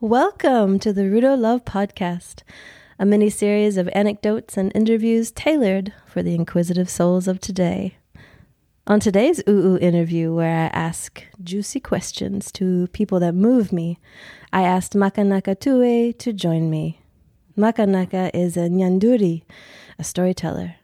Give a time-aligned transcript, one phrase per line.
[0.00, 2.44] Welcome to the Rudo Love Podcast,
[3.00, 7.96] a mini series of anecdotes and interviews tailored for the inquisitive souls of today.
[8.86, 13.98] On today's UU interview, where I ask juicy questions to people that move me,
[14.52, 17.00] I asked Makanaka Tuwe to join me.
[17.56, 19.42] Makanaka is a Nyanduri,
[19.98, 20.76] a storyteller,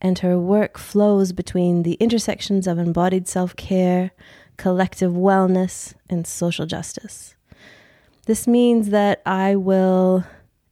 [0.00, 4.12] and her work flows between the intersections of embodied self care,
[4.56, 7.34] collective wellness, and social justice.
[8.26, 10.24] This means that I will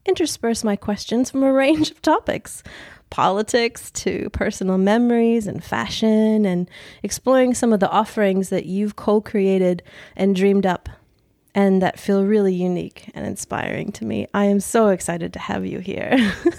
[0.05, 2.63] intersperse my questions from a range of topics
[3.11, 6.71] politics to personal memories and fashion, and
[7.03, 9.83] exploring some of the offerings that you've co created
[10.17, 10.89] and dreamed up
[11.55, 14.27] and that feel really unique and inspiring to me.
[14.33, 16.17] I am so excited to have you here.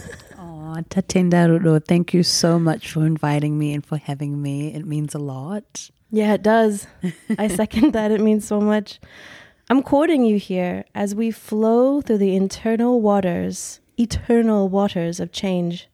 [0.73, 4.73] Oh, Tatenda Rudo, thank you so much for inviting me and for having me.
[4.73, 5.89] It means a lot.
[6.11, 6.87] Yeah, it does.
[7.37, 8.11] I second that.
[8.11, 9.01] It means so much.
[9.71, 15.87] I'm quoting you here as we flow through the internal waters, eternal waters of change.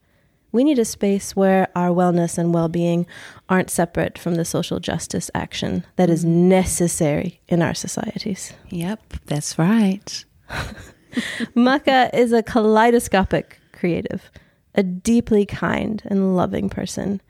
[0.50, 3.06] We need a space where our wellness and well being
[3.48, 6.48] aren't separate from the social justice action that is mm-hmm.
[6.48, 8.52] necessary in our societies.
[8.70, 10.24] Yep, that's right.
[11.54, 14.28] Maka is a kaleidoscopic creative,
[14.74, 17.20] a deeply kind and loving person.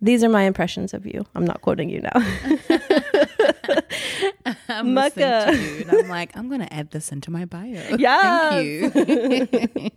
[0.00, 1.26] These are my impressions of you.
[1.34, 2.78] I'm not quoting you now.
[4.68, 5.46] I'm Maka.
[5.48, 7.80] listening to you, and I'm like, I'm gonna add this into my bio.
[7.98, 9.90] Yeah, Thank you.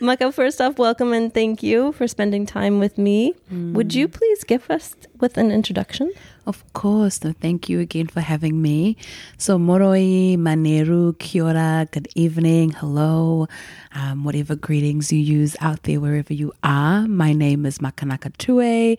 [0.00, 3.34] Maka, first off, welcome and thank you for spending time with me.
[3.50, 6.10] Would you please give us with an introduction?
[6.46, 7.22] Of course.
[7.22, 8.96] No, thank you again for having me.
[9.38, 13.46] So, moroi, maneru, kia ora, good evening, hello,
[13.94, 17.06] um, whatever greetings you use out there, wherever you are.
[17.06, 18.98] My name is Makanaka Tuwe.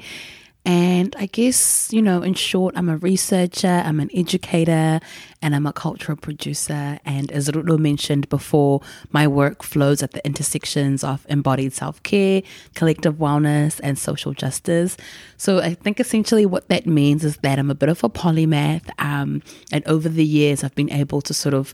[0.65, 5.01] And I guess, you know, in short, I'm a researcher, I'm an educator,
[5.41, 6.99] and I'm a cultural producer.
[7.03, 8.79] And as Rudo mentioned before,
[9.11, 12.43] my work flows at the intersections of embodied self care,
[12.75, 14.95] collective wellness, and social justice.
[15.35, 18.89] So I think essentially what that means is that I'm a bit of a polymath.
[18.99, 19.41] Um,
[19.73, 21.73] and over the years, I've been able to sort of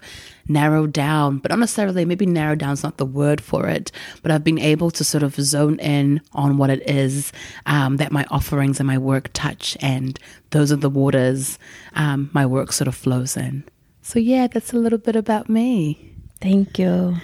[0.50, 4.32] narrow down, but not necessarily, maybe narrow down is not the word for it, but
[4.32, 7.32] I've been able to sort of zone in on what it is
[7.66, 9.78] um, that my offerings and my work touch.
[9.80, 11.60] And those are the waters
[11.94, 13.64] um, my work sort of flows in.
[14.02, 16.14] So, yeah, that's a little bit about me.
[16.42, 17.18] Thank you.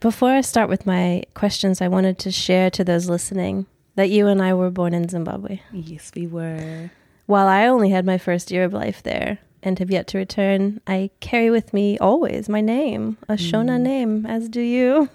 [0.00, 4.26] Before I start with my questions, I wanted to share to those listening that you
[4.26, 5.60] and I were born in Zimbabwe.
[5.72, 6.90] Yes, we were.
[7.26, 10.80] While I only had my first year of life there and have yet to return,
[10.86, 13.80] I carry with me always my name, a Shona mm.
[13.80, 15.08] name, as do you.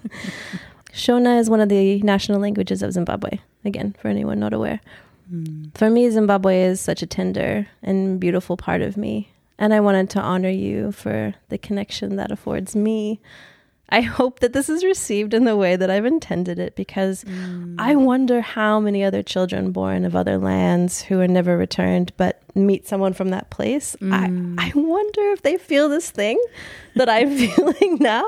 [0.91, 4.81] Shona is one of the national languages of Zimbabwe, again, for anyone not aware.
[5.31, 5.77] Mm.
[5.77, 9.29] For me, Zimbabwe is such a tender and beautiful part of me,
[9.59, 13.21] and I wanted to honor you for the connection that affords me.
[13.89, 17.75] I hope that this is received in the way that I've intended it because mm.
[17.79, 22.41] I wonder how many other children born of other lands who are never returned but
[22.55, 23.95] meet someone from that place.
[24.01, 24.55] I, mm.
[24.59, 26.39] I wonder if they feel this thing
[26.95, 28.25] that I'm feeling now.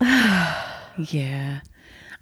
[0.98, 1.60] Yeah.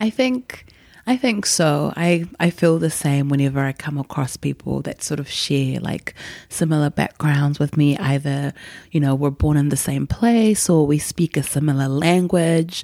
[0.01, 0.67] I think
[1.09, 1.93] I think so.
[1.95, 6.15] I I feel the same whenever I come across people that sort of share like
[6.49, 7.97] similar backgrounds with me.
[7.97, 8.53] Either,
[8.91, 12.83] you know, we're born in the same place or we speak a similar language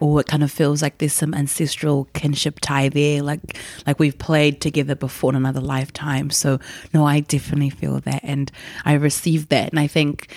[0.00, 3.56] or it kind of feels like there's some ancestral kinship tie there, like
[3.86, 6.30] like we've played together before in another lifetime.
[6.30, 6.58] So
[6.92, 8.50] no, I definitely feel that and
[8.84, 10.34] I received that and I think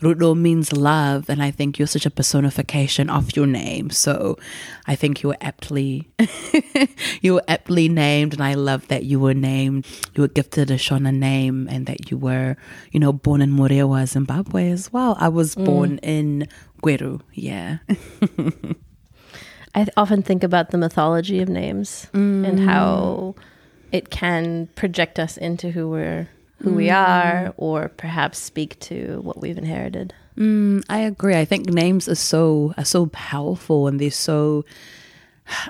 [0.00, 3.90] Rudo means love, and I think you're such a personification of your name.
[3.90, 4.38] So
[4.86, 6.08] I think you were aptly
[7.20, 9.86] you were aptly named, and I love that you were named.
[10.14, 12.56] You were gifted a Shona name, and that you were,
[12.92, 15.16] you know, born in Murewa, Zimbabwe as well.
[15.18, 15.64] I was mm.
[15.64, 16.46] born in
[16.80, 17.20] Gweru.
[17.32, 17.78] Yeah.
[19.74, 22.64] I often think about the mythology of names and mm.
[22.64, 23.34] how
[23.92, 26.28] it can project us into who we're
[26.58, 30.12] who we are or perhaps speak to what we've inherited.
[30.36, 31.36] Mm, I agree.
[31.36, 34.64] I think names are so are so powerful, and they're so.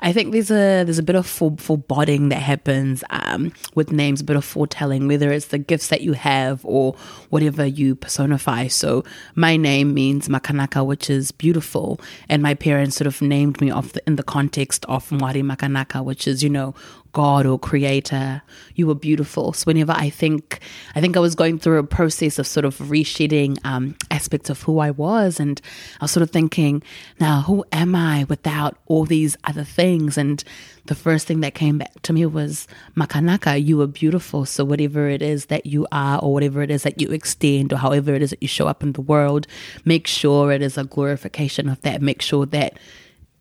[0.02, 4.20] I think there's a there's a bit of fore, foreboding that happens um, with names,
[4.20, 6.94] a bit of foretelling, whether it's the gifts that you have or
[7.30, 8.66] whatever you personify.
[8.66, 9.04] So
[9.36, 13.92] my name means Makanaka, which is beautiful, and my parents sort of named me off
[13.92, 16.74] the, in the context of Mwari Makanaka, which is you know
[17.12, 18.42] God or creator.
[18.74, 19.52] You were beautiful.
[19.52, 20.60] So whenever I think,
[20.94, 24.62] I think I was going through a process of sort of reshedding um, aspects of
[24.62, 25.40] who I was.
[25.40, 25.60] And
[26.00, 26.82] I was sort of thinking,
[27.18, 30.18] now, who am I without all these other things?
[30.18, 30.42] And
[30.86, 32.66] the first thing that came back to me was,
[32.96, 34.44] Makanaka, you were beautiful.
[34.44, 37.76] So whatever it is that you are, or whatever it is that you extend, or
[37.76, 39.46] however it is that you show up in the world,
[39.84, 42.00] make sure it is a glorification of that.
[42.00, 42.78] Make sure that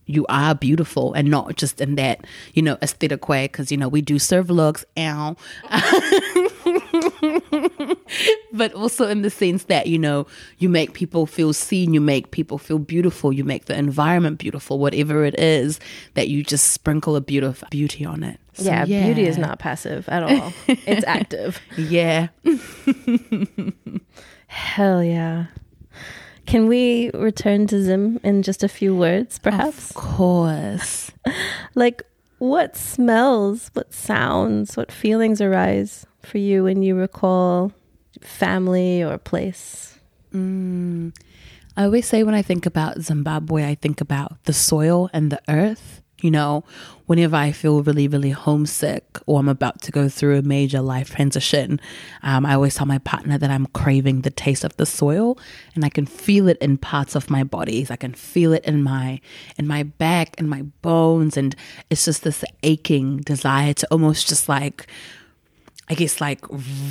[0.07, 3.47] you are beautiful and not just in that, you know, aesthetic way.
[3.47, 5.35] Cause, you know, we do serve looks, ow.
[8.53, 10.25] but also in the sense that, you know,
[10.57, 14.79] you make people feel seen, you make people feel beautiful, you make the environment beautiful,
[14.79, 15.79] whatever it is,
[16.15, 18.39] that you just sprinkle a beautiful beauty on it.
[18.53, 20.51] So, yeah, yeah, beauty is not passive at all.
[20.67, 21.61] it's active.
[21.77, 22.29] Yeah.
[24.47, 25.47] Hell yeah.
[26.47, 29.89] Can we return to Zim in just a few words, perhaps?
[29.89, 31.11] Of course.
[31.75, 32.01] like,
[32.39, 37.73] what smells, what sounds, what feelings arise for you when you recall
[38.21, 39.99] family or place?
[40.33, 41.13] Mm.
[41.75, 45.41] I always say when I think about Zimbabwe, I think about the soil and the
[45.49, 46.01] earth.
[46.21, 46.63] You know,
[47.05, 51.11] whenever I feel really, really homesick or I'm about to go through a major life
[51.11, 51.79] transition,
[52.23, 55.37] um, I always tell my partner that I'm craving the taste of the soil,
[55.75, 57.91] and I can feel it in parts of my bodies.
[57.91, 59.21] I can feel it in my
[59.57, 61.55] in my back and my bones, and
[61.91, 64.87] it's just this aching desire to almost just like
[65.89, 66.43] I guess, like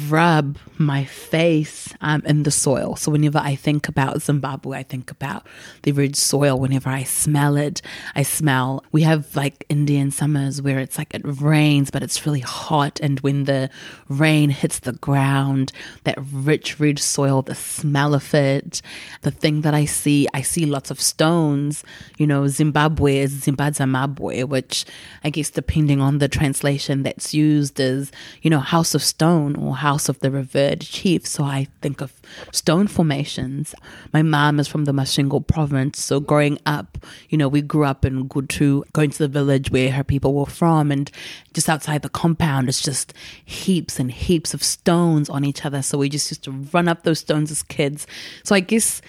[0.09, 2.97] rub my face um, in the soil.
[2.97, 5.47] So whenever I think about Zimbabwe, I think about
[5.83, 6.59] the red soil.
[6.59, 7.83] Whenever I smell it,
[8.15, 8.85] I smell.
[8.93, 12.99] We have like Indian summers where it's like it rains, but it's really hot.
[13.03, 13.69] And when the
[14.09, 15.73] rain hits the ground,
[16.05, 18.81] that rich red soil, the smell of it,
[19.21, 21.85] the thing that I see, I see lots of stones.
[22.17, 24.87] You know, Zimbabwe is Zimbabwe, which
[25.23, 28.11] I guess depending on the translation that's used is,
[28.41, 31.27] you know, how House of Stone or House of the Revered Chief.
[31.27, 32.13] So I think of
[32.53, 33.75] stone formations.
[34.13, 36.01] My mom is from the Masvingo province.
[36.01, 36.97] So growing up,
[37.29, 40.47] you know, we grew up in Gutu, going to the village where her people were
[40.47, 40.93] from.
[40.93, 41.11] And
[41.53, 43.13] just outside the compound, it's just
[43.45, 45.83] heaps and heaps of stones on each other.
[45.83, 48.07] So we just used to run up those stones as kids.
[48.45, 49.03] So I guess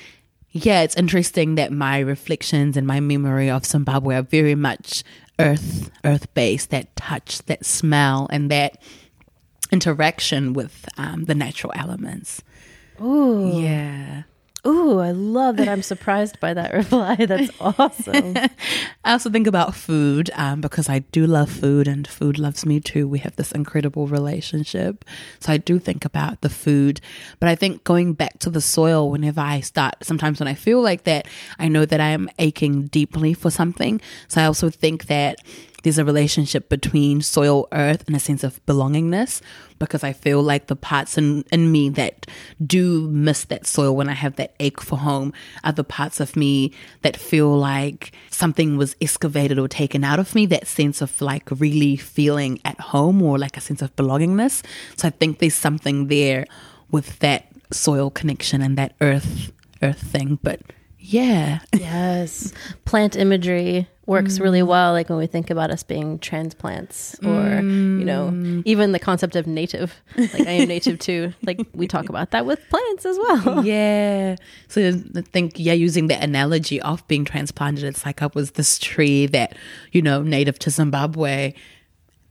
[0.50, 5.04] yeah, it's interesting that my reflections and my memory of Zimbabwe are very much
[5.38, 8.82] earth earth based that touch that smell and that
[9.72, 12.42] interaction with um, the natural elements.
[13.02, 13.62] Ooh.
[13.62, 14.24] Yeah.
[14.66, 17.16] Ooh, I love that I'm surprised by that reply.
[17.16, 18.36] That's awesome.
[19.06, 22.82] I also think about food um, because I do love food and food loves me
[22.82, 23.08] too.
[23.08, 25.06] We have this incredible relationship.
[25.40, 27.00] So I do think about the food.
[27.40, 30.82] But I think going back to the soil, whenever I start, sometimes when I feel
[30.82, 31.28] like that,
[31.60, 34.02] I know that I am aching deeply for something.
[34.28, 35.38] So I also think that
[35.88, 39.40] there's a relationship between soil, earth, and a sense of belongingness
[39.80, 42.28] because I feel like the parts in, in me that
[42.66, 45.32] do miss that soil when I have that ache for home
[45.64, 46.74] are the parts of me
[47.04, 51.48] that feel like something was excavated or taken out of me, that sense of like
[51.52, 54.66] really feeling at home or like a sense of belongingness.
[54.98, 56.48] So I think there's something there
[56.92, 60.38] with that soil connection and that earth earth thing.
[60.44, 60.60] But
[61.08, 61.60] yeah.
[61.74, 62.54] Yes.
[62.86, 64.42] Plant imagery works mm.
[64.42, 68.00] really well like when we think about us being transplants or mm.
[68.00, 68.64] you know mm.
[68.66, 72.46] even the concept of native like i am native too like we talk about that
[72.46, 74.34] with plants as well yeah
[74.70, 78.80] so i think yeah using the analogy of being transplanted it's like i was this
[78.80, 79.58] tree that
[79.92, 81.54] you know native to zimbabwe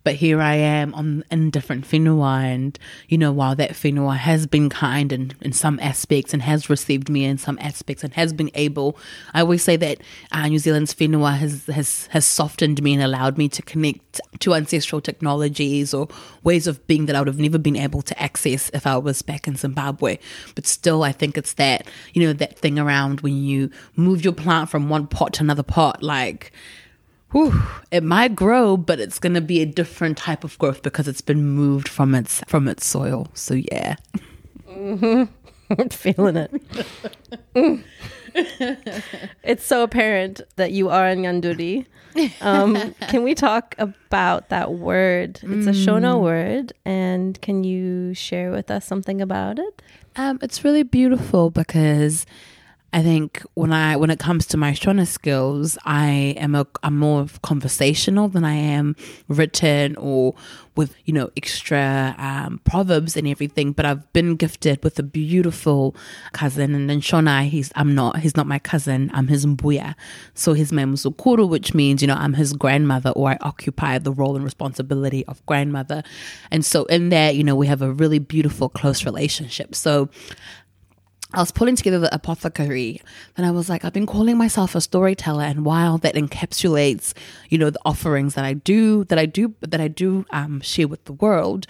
[0.06, 4.46] but here I am on in different whenua, and you know, while that whenua has
[4.46, 8.32] been kind in, in some aspects and has received me in some aspects and has
[8.32, 8.96] been able,
[9.34, 9.98] I always say that
[10.30, 14.54] uh, New Zealand's whenua has has has softened me and allowed me to connect to
[14.54, 16.06] ancestral technologies or
[16.44, 19.22] ways of being that I would have never been able to access if I was
[19.22, 20.18] back in Zimbabwe.
[20.54, 24.34] But still, I think it's that you know that thing around when you move your
[24.34, 26.52] plant from one pot to another pot, like
[27.36, 31.06] whew, it might grow, but it's going to be a different type of growth because
[31.06, 33.28] it's been moved from its from its soil.
[33.34, 33.96] So yeah,
[34.66, 35.88] mm-hmm.
[35.90, 36.50] feeling it.
[39.42, 41.84] it's so apparent that you are a Nyanduri.
[42.40, 45.40] Um, can we talk about that word?
[45.42, 46.22] It's a Shona mm.
[46.22, 49.82] word, and can you share with us something about it?
[50.16, 52.24] Um, it's really beautiful because
[52.96, 56.98] I think when I when it comes to my Shona skills, I am a I'm
[56.98, 58.96] more conversational than I am
[59.28, 60.34] written or
[60.76, 63.72] with you know extra um, proverbs and everything.
[63.72, 65.94] But I've been gifted with a beautiful
[66.32, 69.10] cousin, and then Shona, he's I'm not he's not my cousin.
[69.12, 69.94] I'm his mbuya,
[70.32, 73.98] so his name is Ukuru, which means you know I'm his grandmother, or I occupy
[73.98, 76.02] the role and responsibility of grandmother.
[76.50, 79.74] And so in there, you know, we have a really beautiful close relationship.
[79.74, 80.08] So
[81.32, 83.02] I was pulling together the apothecary
[83.36, 87.14] and I was like, I've been calling myself a storyteller and while that encapsulates,
[87.50, 90.86] you know, the offerings that I do, that I do, that I do um, share
[90.86, 91.66] with the world,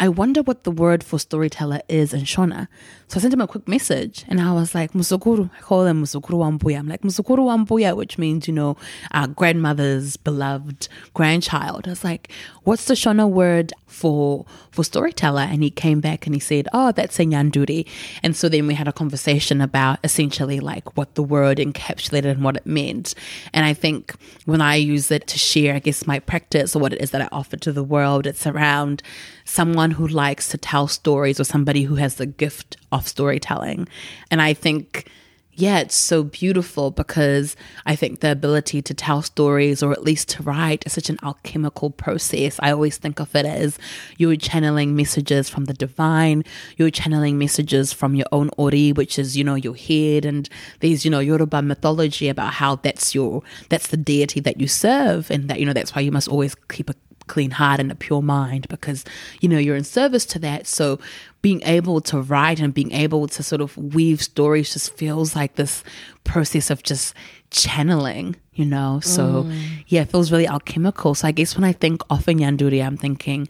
[0.00, 2.68] I wonder what the word for storyteller is in Shona.
[3.08, 5.50] So I sent him a quick message and I was like, Musukuru.
[5.56, 6.78] I call him Musukuru Wambuya.
[6.78, 8.76] I'm like, Musukuru Wambuya, which means, you know,
[9.10, 11.86] our grandmother's beloved grandchild.
[11.86, 12.30] I was like,
[12.62, 15.42] what's the Shona word for for storyteller?
[15.42, 17.86] And he came back and he said, oh, that's a Nyanduri.
[18.22, 22.44] And so then we had a conversation about essentially like what the word encapsulated and
[22.44, 23.14] what it meant.
[23.52, 24.14] And I think
[24.44, 27.22] when I use it to share, I guess, my practice or what it is that
[27.22, 29.02] I offer to the world, it's around
[29.44, 33.88] someone who likes to tell stories or somebody who has the gift of storytelling.
[34.30, 35.10] And I think,
[35.58, 40.28] yeah, it's so beautiful because I think the ability to tell stories or at least
[40.30, 42.60] to write is such an alchemical process.
[42.62, 43.76] I always think of it as
[44.18, 46.44] you're channeling messages from the divine,
[46.76, 50.48] you're channeling messages from your own ori, which is, you know, your head, and
[50.78, 55.28] there's, you know, Yoruba mythology about how that's your that's the deity that you serve
[55.28, 56.94] and that, you know, that's why you must always keep a
[57.28, 59.04] clean heart and a pure mind because
[59.40, 60.98] you know you're in service to that so
[61.42, 65.54] being able to write and being able to sort of weave stories just feels like
[65.54, 65.84] this
[66.24, 67.14] process of just
[67.50, 69.84] channeling you know so mm.
[69.86, 73.48] yeah it feels really alchemical so i guess when i think of Nyanduri i'm thinking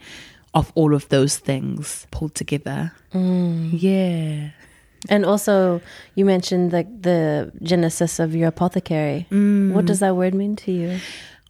[0.53, 3.69] of all of those things pulled together mm.
[3.71, 4.51] yeah
[5.07, 5.81] and also,
[6.15, 9.27] you mentioned the the genesis of your apothecary.
[9.31, 9.71] Mm.
[9.71, 10.99] What does that word mean to you?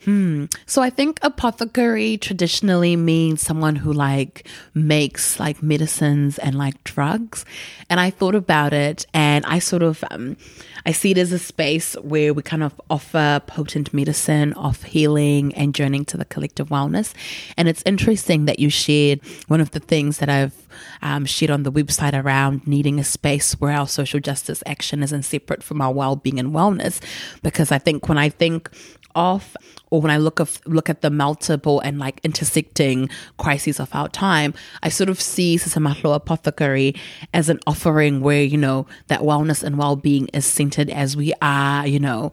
[0.06, 0.46] Hmm.
[0.66, 7.44] So I think apothecary traditionally means someone who like makes like medicines and like drugs.
[7.90, 10.38] And I thought about it and I sort of um,
[10.86, 15.54] I see it as a space where we kind of offer potent medicine of healing
[15.56, 17.14] and journeying to the collective wellness.
[17.58, 20.68] And it's interesting that you shared one of the things that I've
[21.02, 25.24] um, shared on the website around needing a space where our social justice action isn't
[25.24, 27.02] separate from our well-being and wellness.
[27.44, 28.70] Because I think when I think
[29.20, 29.56] of
[29.92, 34.08] or when I look of look at the multiple and like intersecting crises of our
[34.08, 36.96] time, I sort of see Sesamathlo Apothecary
[37.34, 41.34] as an offering where, you know, that wellness and well being is centered as we
[41.42, 42.32] are, you know,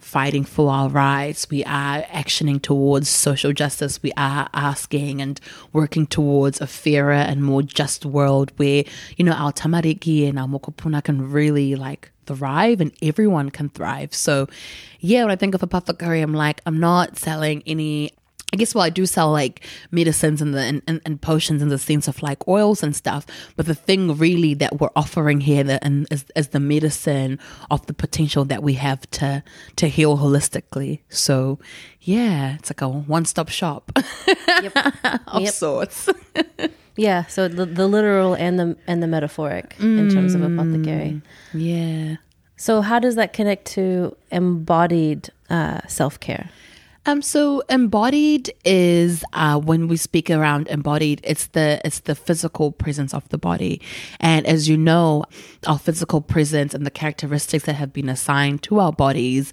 [0.00, 5.40] fighting for our rights, we are actioning towards social justice, we are asking and
[5.72, 8.82] working towards a fairer and more just world where,
[9.16, 14.14] you know, our tamariki and our mokopuna can really like thrive and everyone can thrive.
[14.14, 14.48] So,
[15.00, 18.12] yeah, when I think of apothecary, I'm like, I'm not selling any
[18.52, 21.68] I guess well, I do sell like medicines and the and, and, and, potions in
[21.68, 23.24] the sense of like oils and stuff.
[23.54, 27.38] But the thing really that we're offering here that and is, is the medicine
[27.70, 29.44] of the potential that we have to
[29.76, 31.00] to heal holistically.
[31.08, 31.60] So
[32.00, 33.92] yeah, it's like a one stop shop
[34.26, 34.76] yep.
[35.28, 35.54] of yep.
[35.54, 36.08] sorts.
[37.00, 41.22] yeah, so the the literal and the and the metaphoric mm, in terms of apothecary.
[41.54, 42.16] Yeah.
[42.56, 46.50] So how does that connect to embodied uh, self care?
[47.06, 52.70] Um, so embodied is uh, when we speak around embodied, it's the it's the physical
[52.70, 53.80] presence of the body,
[54.20, 55.24] and as you know,
[55.66, 59.52] our physical presence and the characteristics that have been assigned to our bodies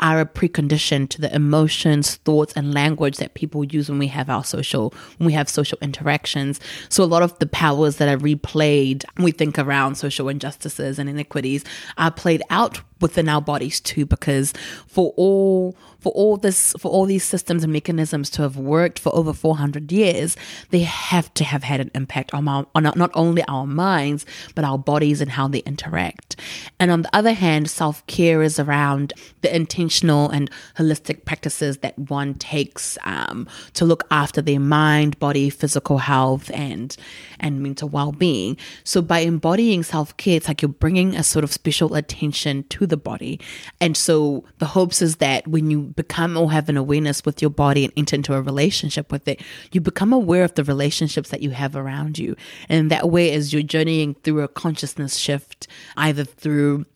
[0.00, 4.28] are a precondition to the emotions, thoughts, and language that people use when we have
[4.30, 6.60] our social when we have social interactions.
[6.88, 11.08] So a lot of the powers that are replayed, we think around social injustices and
[11.08, 11.64] inequities,
[11.98, 14.54] are played out within our bodies too because
[14.86, 19.14] for all for all this for all these systems and mechanisms to have worked for
[19.14, 20.36] over 400 years
[20.70, 24.24] they have to have had an impact on our on not only our minds
[24.54, 26.36] but our bodies and how they interact
[26.78, 32.34] and on the other hand self-care is around the intentional and holistic practices that one
[32.34, 36.96] takes um, to look after their mind body physical health and
[37.40, 41.94] and mental well-being so by embodying self-care it's like you're bringing a sort of special
[41.94, 43.38] attention to the body
[43.80, 47.50] and so the hopes is that when you become or have an awareness with your
[47.50, 49.40] body and enter into a relationship with it,
[49.72, 52.36] you become aware of the relationships that you have around you.
[52.68, 56.86] And that way, as you're journeying through a consciousness shift, either through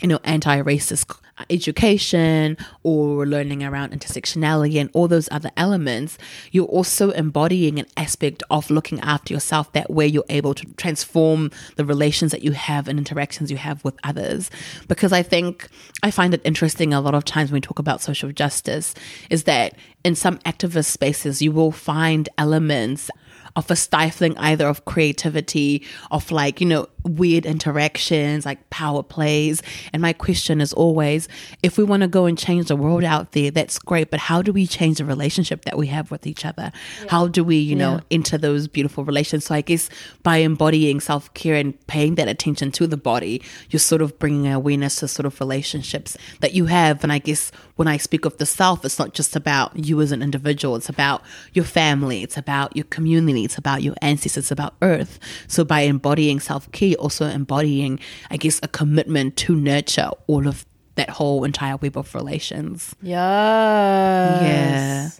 [0.00, 1.16] you know, anti racist
[1.50, 6.18] education or learning around intersectionality and all those other elements,
[6.50, 9.72] you're also embodying an aspect of looking after yourself.
[9.72, 13.84] That way, you're able to transform the relations that you have and interactions you have
[13.84, 14.50] with others.
[14.88, 15.68] Because I think
[16.02, 18.94] I find it interesting a lot of times when we talk about social justice
[19.30, 19.74] is that
[20.04, 23.10] in some activist spaces, you will find elements
[23.56, 29.62] of a stifling either of creativity, of like, you know, weird interactions, like power plays.
[29.92, 31.28] And my question is always
[31.62, 34.10] if we want to go and change the world out there, that's great.
[34.10, 36.72] But how do we change the relationship that we have with each other?
[37.02, 37.06] Yeah.
[37.10, 38.00] How do we, you know, yeah.
[38.10, 39.46] enter those beautiful relations?
[39.46, 39.88] So I guess
[40.22, 44.52] by embodying self care and paying that attention to the body, you're sort of bringing
[44.52, 47.02] awareness to sort of relationships that you have.
[47.02, 50.12] And I guess when I speak of the self, it's not just about you as
[50.12, 54.50] an individual, it's about your family, it's about your community, it's about your ancestors, it's
[54.50, 55.18] about earth.
[55.46, 60.64] So by embodying self care, also embodying, I guess, a commitment to nurture all of
[60.96, 62.94] that whole entire web of relations.
[63.02, 65.10] Yeah.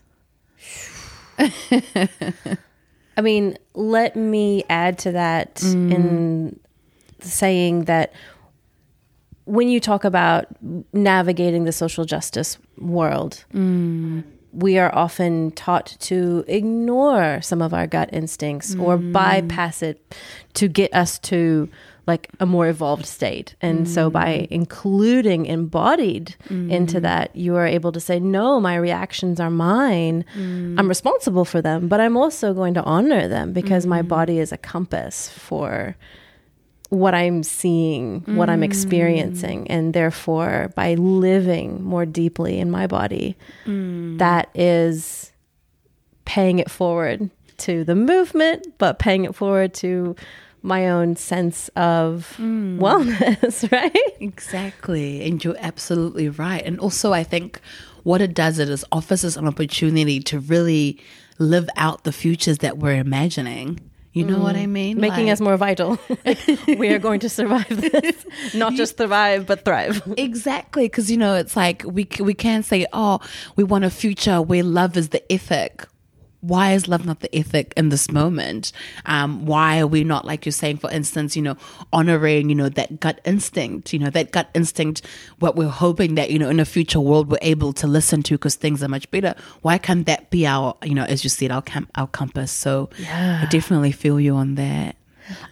[1.39, 1.49] Yeah.
[3.17, 5.93] I mean, let me add to that mm.
[5.93, 6.61] in
[7.21, 8.13] saying that
[9.45, 10.47] when you talk about
[10.93, 14.23] navigating the social justice world, mm
[14.53, 18.83] we are often taught to ignore some of our gut instincts mm.
[18.83, 20.15] or bypass it
[20.55, 21.69] to get us to
[22.09, 23.55] like a more evolved state.
[23.61, 23.89] And mm.
[23.89, 26.71] so by including embodied mm.
[26.71, 30.25] into that, you are able to say, no, my reactions are mine.
[30.35, 30.79] Mm.
[30.79, 34.09] I'm responsible for them, but I'm also going to honor them because my mm.
[34.09, 35.97] body is a compass for
[36.89, 38.37] what I'm seeing, mm.
[38.37, 39.65] what I'm experiencing.
[39.65, 39.71] Mm.
[39.71, 44.19] And therefore, by living more deeply in my body, mm.
[44.19, 45.33] that is
[46.25, 50.17] paying it forward to the movement, but paying it forward to
[50.63, 52.79] my own sense of mm.
[52.79, 54.13] wellness, right?
[54.21, 55.27] Exactly.
[55.27, 56.65] And you're absolutely right.
[56.65, 57.61] And also, I think
[58.03, 60.99] what it does it is offers us an opportunity to really
[61.39, 63.88] live out the futures that we're imagining.
[64.13, 64.43] You know mm.
[64.43, 64.71] what I mm.
[64.71, 65.01] mean?
[65.01, 65.99] Making like, us more vital.
[66.67, 70.03] we are going to survive this, not just survive, but thrive.
[70.17, 73.21] Exactly, because you know it's like we we can say, oh,
[73.57, 75.87] we want a future where love is the ethic
[76.41, 78.73] why is love not the ethic in this moment?
[79.07, 81.57] Um, why are we not, like you're saying, for instance, you know,
[81.93, 85.05] honoring, you know, that gut instinct, you know, that gut instinct,
[85.41, 88.35] what we're hoping that, you know, in a future world we're able to listen to
[88.35, 89.35] because things are much better.
[89.63, 92.53] Why can't that be our, you know, as you said, our, camp, our compass?
[92.53, 93.43] So yeah.
[93.43, 94.97] I definitely feel you on that.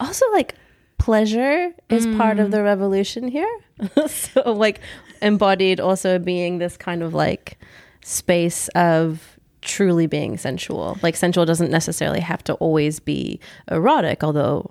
[0.00, 0.54] Also, like,
[0.98, 2.16] pleasure is mm.
[2.16, 3.60] part of the revolution here.
[4.06, 4.80] so, like,
[5.22, 7.58] embodied also being this kind of like
[8.02, 9.35] space of
[9.66, 10.96] truly being sensual.
[11.02, 13.38] Like sensual doesn't necessarily have to always be
[13.70, 14.70] erotic, although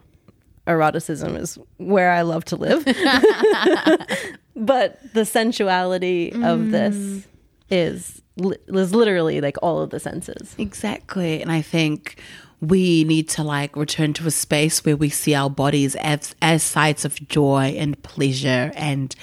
[0.68, 2.84] eroticism is where I love to live.
[4.56, 6.46] but the sensuality mm.
[6.46, 7.28] of this
[7.70, 10.56] is is literally like all of the senses.
[10.58, 11.42] Exactly.
[11.42, 12.20] And I think
[12.62, 16.64] we need to like return to a space where we see our bodies as as
[16.64, 19.16] sites of joy and pleasure and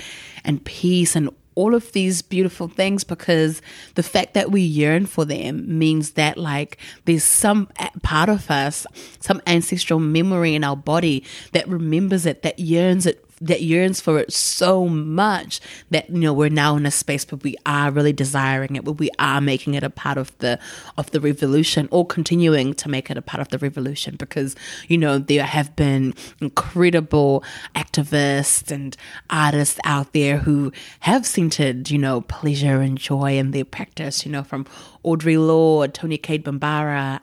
[0.44, 3.60] and peace and all of these beautiful things because
[3.94, 7.68] the fact that we yearn for them means that like there's some
[8.02, 8.86] part of us
[9.20, 14.18] some ancestral memory in our body that remembers it that yearns it that yearns for
[14.18, 18.12] it so much that you know we're now in a space where we are really
[18.12, 20.59] desiring it where we are making it a part of the
[20.96, 24.55] of the revolution or continuing to make it a part of the revolution because
[24.88, 27.42] you know there have been incredible
[27.74, 28.96] activists and
[29.28, 34.31] artists out there who have centered you know pleasure and joy in their practice you
[34.31, 34.64] know from
[35.05, 37.20] Audre Lorde, Toni Cade Bambara,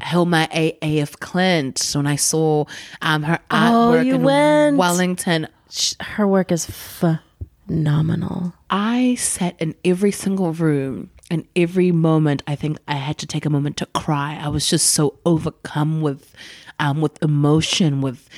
[0.00, 0.78] Hilma A.
[0.82, 1.16] A.F.
[1.18, 1.96] Klint.
[1.96, 2.66] When I saw
[3.02, 4.76] um, her oh, artwork in went.
[4.76, 5.48] Wellington,
[6.00, 8.54] her work is phenomenal.
[8.70, 13.44] I sat in every single room and every moment I think I had to take
[13.44, 14.38] a moment to cry.
[14.40, 16.34] I was just so overcome with
[16.78, 18.28] um, with emotion, with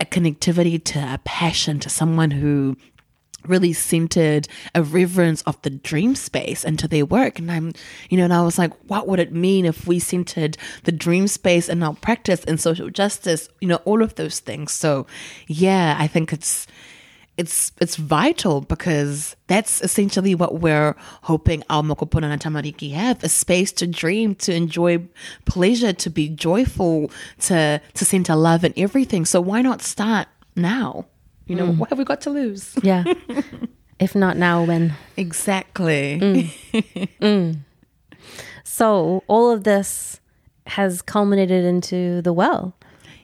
[0.00, 2.76] a connectivity to a passion to someone who
[3.46, 7.38] really centered a reverence of the dream space into their work.
[7.38, 7.72] And I'm,
[8.10, 11.28] you know, and I was like, what would it mean if we centered the dream
[11.28, 14.72] space in our practice and social justice, you know, all of those things.
[14.72, 15.06] So
[15.46, 16.66] yeah, I think it's
[17.38, 23.28] it's it's vital because that's essentially what we're hoping our Mokopuna and Tamariki have a
[23.28, 25.04] space to dream, to enjoy
[25.44, 29.24] pleasure, to be joyful, to to center love and everything.
[29.24, 31.06] So why not start now?
[31.48, 31.78] You know, mm.
[31.78, 32.74] what have we got to lose?
[32.82, 33.04] Yeah.
[33.98, 34.94] if not now, when?
[35.16, 36.20] Exactly.
[36.20, 37.08] Mm.
[37.20, 37.58] mm.
[38.64, 40.20] So all of this
[40.66, 42.74] has culminated into the well.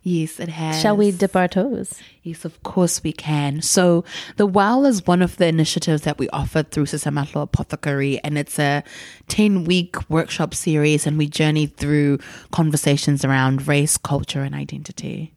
[0.03, 0.81] Yes, it has.
[0.81, 1.99] Shall we dip our toes?
[2.23, 3.63] Yes, of course we can.
[3.63, 4.05] So,
[4.37, 8.59] the Well is one of the initiatives that we offer through Sesamathlo Apothecary, and it's
[8.59, 8.85] a
[9.29, 12.19] 10 week workshop series, and we journey through
[12.53, 15.34] conversations around race, culture, and identity.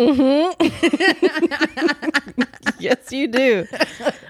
[2.78, 3.66] yes, you do.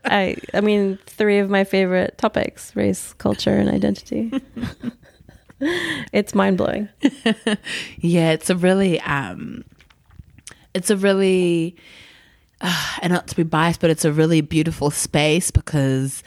[0.05, 4.33] I I mean, three of my favorite topics: race, culture, and identity.
[6.13, 6.89] it's mind blowing.
[7.99, 9.65] yeah, it's a really um
[10.75, 11.77] it's a really
[12.61, 16.23] uh, and not to be biased, but it's a really beautiful space because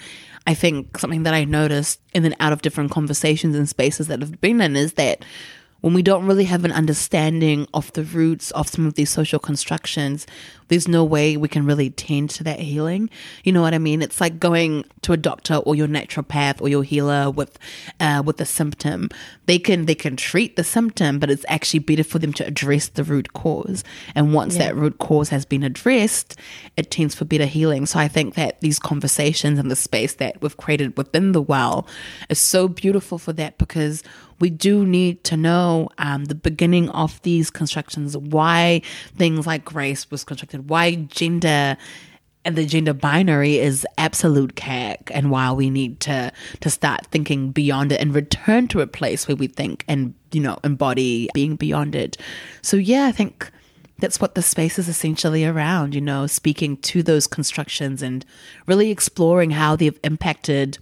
[0.48, 4.22] I think something that I noticed in and out of different conversations and spaces that
[4.22, 5.24] I've been in is that
[5.84, 9.38] when we don't really have an understanding of the roots of some of these social
[9.38, 10.26] constructions,
[10.74, 13.08] there's no way we can really tend to that healing.
[13.44, 14.02] You know what I mean?
[14.02, 17.60] It's like going to a doctor or your naturopath or your healer with
[18.00, 19.10] uh, with a symptom.
[19.46, 22.88] They can they can treat the symptom, but it's actually better for them to address
[22.88, 23.84] the root cause.
[24.16, 24.70] And once yeah.
[24.70, 26.40] that root cause has been addressed,
[26.76, 27.86] it tends for better healing.
[27.86, 31.88] So I think that these conversations and the space that we've created within the well
[32.30, 34.02] is so beautiful for that because
[34.44, 38.82] we do need to know um, the beginning of these constructions, why
[39.16, 41.78] things like grace was constructed, why gender
[42.46, 47.52] and the gender binary is absolute cack and why we need to to start thinking
[47.52, 51.56] beyond it and return to a place where we think and you know embody being
[51.56, 52.18] beyond it.
[52.62, 53.50] So yeah i think
[54.00, 58.26] that's what the space is essentially around you know speaking to those constructions and
[58.66, 60.78] really exploring how they've impacted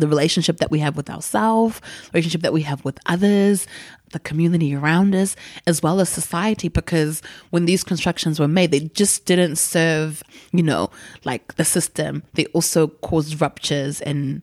[0.00, 1.80] the relationship that we have with ourselves,
[2.12, 3.66] relationship that we have with others,
[4.12, 6.68] the community around us, as well as society.
[6.68, 10.90] Because when these constructions were made, they just didn't serve, you know,
[11.24, 12.22] like the system.
[12.34, 14.42] They also caused ruptures in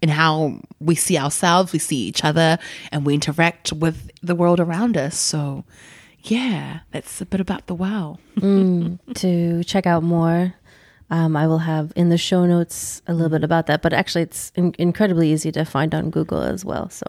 [0.00, 2.58] in how we see ourselves, we see each other,
[2.90, 5.16] and we interact with the world around us.
[5.16, 5.64] So,
[6.24, 8.18] yeah, that's a bit about the Well.
[8.36, 10.54] mm, to check out more
[11.12, 14.22] um, I will have in the show notes a little bit about that, but actually,
[14.22, 16.88] it's in- incredibly easy to find on Google as well.
[16.88, 17.04] So,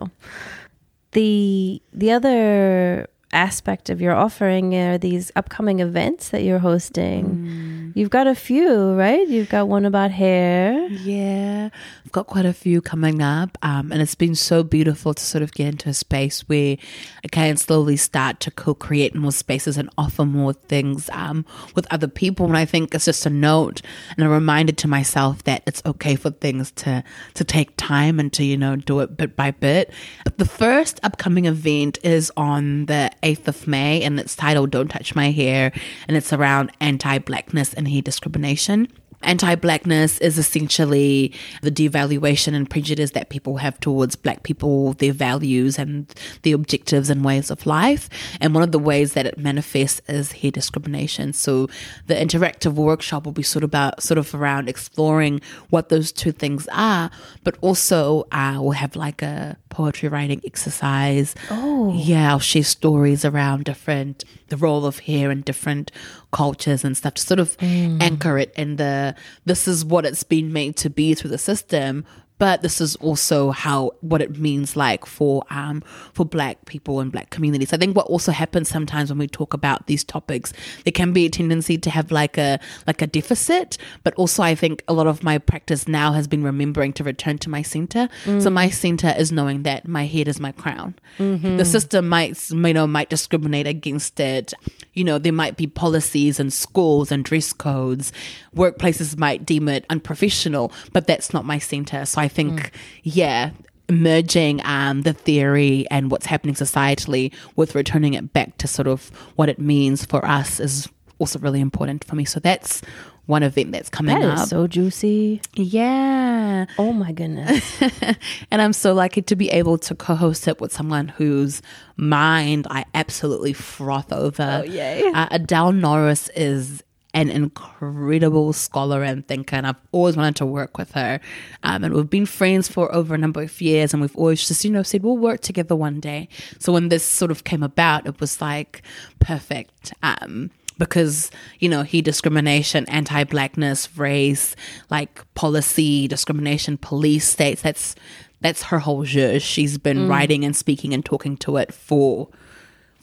[1.14, 7.26] the the other aspect of your offering are these upcoming events that you're hosting.
[7.26, 7.73] Mm.
[7.96, 9.28] You've got a few, right?
[9.28, 10.88] You've got one about hair.
[10.88, 11.70] Yeah,
[12.04, 13.56] I've got quite a few coming up.
[13.62, 16.78] Um, and it's been so beautiful to sort of get into a space where
[17.24, 21.86] I can slowly start to co create more spaces and offer more things um, with
[21.92, 22.48] other people.
[22.48, 23.84] And I think it's just a note
[24.18, 27.04] and a reminder to myself that it's okay for things to,
[27.36, 29.92] to take time and to, you know, do it bit by bit.
[30.24, 34.88] But the first upcoming event is on the 8th of May and it's titled Don't
[34.88, 35.72] Touch My Hair
[36.08, 38.88] and it's around anti blackness and hair discrimination
[39.24, 45.14] anti blackness is essentially the devaluation and prejudice that people have towards black people, their
[45.14, 48.10] values and the objectives and ways of life.
[48.40, 51.34] And one of the ways that it manifests is hair discrimination.
[51.34, 51.68] So
[52.08, 56.32] the interactive workshop will be sort of about sort of around exploring what those two
[56.32, 57.10] things are,
[57.44, 61.36] but also uh, we'll have like a poetry writing exercise.
[61.50, 61.92] Oh.
[61.94, 65.92] Yeah, I'll share stories around different the role of hair in different
[66.32, 68.02] cultures and stuff to sort of mm.
[68.02, 72.06] anchor it in the this is what it's been made to be through the system
[72.44, 77.10] but this is also how what it means like for um for black people and
[77.10, 77.72] black communities.
[77.72, 80.52] I think what also happens sometimes when we talk about these topics
[80.84, 83.78] there can be a tendency to have like a like a deficit.
[84.04, 87.38] But also i think a lot of my practice now has been remembering to return
[87.38, 88.10] to my center.
[88.26, 88.44] Mm.
[88.44, 90.96] so my center is knowing that my head is my crown.
[91.20, 91.56] Mm-hmm.
[91.56, 94.54] the system might you know might discriminate against it.
[94.92, 98.12] You know there might be policies and schools and dress codes.
[98.54, 102.04] Workplaces might deem it unprofessional but that's not my center.
[102.06, 102.72] So i think, mm.
[103.04, 103.52] yeah,
[103.90, 109.10] merging um, the theory and what's happening societally with returning it back to sort of
[109.36, 112.26] what it means for us is also really important for me.
[112.26, 112.82] So that's
[113.26, 114.48] one event that's coming that up.
[114.50, 115.42] so juicy.
[115.56, 116.66] Yeah.
[116.78, 117.82] Oh my goodness.
[118.52, 121.62] and I'm so lucky to be able to co-host it with someone whose
[121.96, 124.64] mind I absolutely froth over.
[124.64, 125.04] Oh yay.
[125.14, 130.78] Uh, Adele Norris is an incredible scholar and thinker, and I've always wanted to work
[130.78, 131.20] with her.
[131.62, 134.66] Um, and we've been friends for over a number of years, and we've always just,
[134.66, 136.28] you know, said we'll work together one day.
[136.60, 138.82] So when this sort of came about, it was like
[139.20, 139.94] perfect.
[140.02, 144.56] Um, because you know he discrimination anti-blackness race
[144.90, 147.96] like policy discrimination police states that's
[148.42, 150.10] that's her whole jeu she's been mm.
[150.10, 152.28] writing and speaking and talking to it for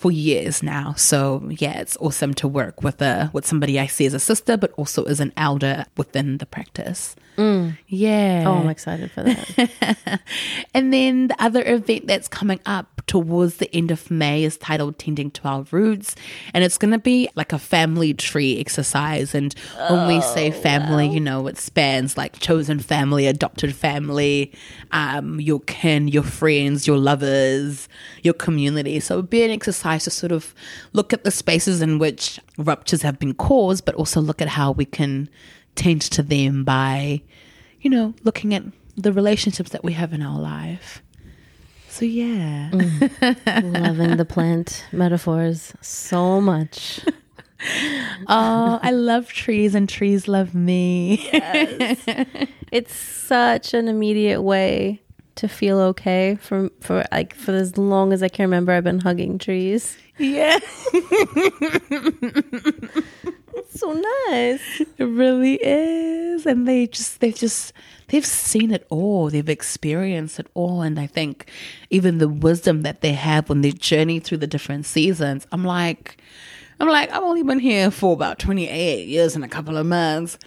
[0.01, 0.95] for years now.
[0.95, 4.57] So yeah, it's awesome to work with a with somebody I see as a sister,
[4.57, 7.15] but also as an elder within the practice.
[7.37, 7.77] Mm.
[7.87, 8.45] Yeah.
[8.47, 10.21] Oh, I'm excited for that.
[10.75, 14.97] and then the other event that's coming up towards the end of May is titled
[14.97, 16.15] Tending to Our Roots.
[16.55, 19.35] And it's going to be like a family tree exercise.
[19.35, 19.53] And
[19.89, 24.53] when we say family, you know, it spans like chosen family, adopted family,
[24.93, 27.89] um, your kin, your friends, your lovers,
[28.23, 29.01] your community.
[29.01, 30.55] So it'd be an exercise to sort of
[30.93, 34.71] look at the spaces in which ruptures have been caused, but also look at how
[34.71, 35.29] we can
[35.75, 37.23] tend to them by,
[37.81, 38.63] you know, looking at
[38.97, 41.03] the relationships that we have in our life.
[42.01, 42.71] So yeah.
[42.73, 43.79] Mm.
[43.79, 47.01] Loving the plant metaphors so much.
[48.27, 51.29] oh, I love trees and trees love me.
[52.73, 55.03] It's such an immediate way
[55.35, 59.01] to feel okay for for like for as long as I can remember I've been
[59.01, 59.99] hugging trees.
[60.17, 60.59] yeah.
[63.73, 63.93] So
[64.29, 64.81] nice.
[64.81, 66.45] It really is.
[66.45, 67.73] And they just they've just
[68.09, 69.31] they've seen it all.
[69.31, 70.83] They've experienced it all.
[70.83, 71.51] And I think
[71.89, 76.21] even the wisdom that they have when they journey through the different seasons, I'm like
[76.81, 79.87] I'm like, I've only been here for about twenty eight years and a couple of
[79.87, 80.39] months.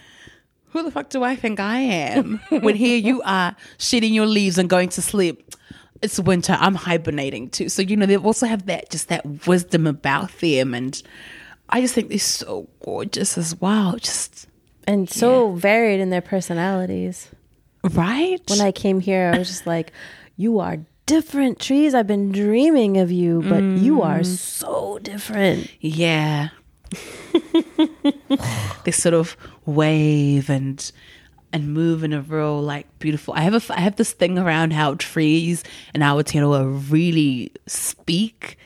[0.70, 2.40] Who the fuck do I think I am?
[2.48, 5.54] when here you are shedding your leaves and going to sleep.
[6.02, 6.56] It's winter.
[6.58, 7.68] I'm hibernating too.
[7.68, 11.00] So, you know, they also have that just that wisdom about them and
[11.68, 13.96] I just think they're so gorgeous as well.
[13.96, 14.46] Just
[14.86, 17.30] And so varied in their personalities.
[17.82, 18.40] right.
[18.48, 19.92] When I came here, I was just like,
[20.36, 21.94] You are different trees.
[21.94, 24.04] I've been dreaming of you, but you mm.
[24.04, 25.70] are so different.
[25.80, 26.50] yeah.
[28.84, 30.90] they sort of wave and
[31.52, 33.34] and move in a real like beautiful.
[33.34, 35.62] I have a I have this thing around how trees
[35.94, 38.58] and in Aotearoa really speak.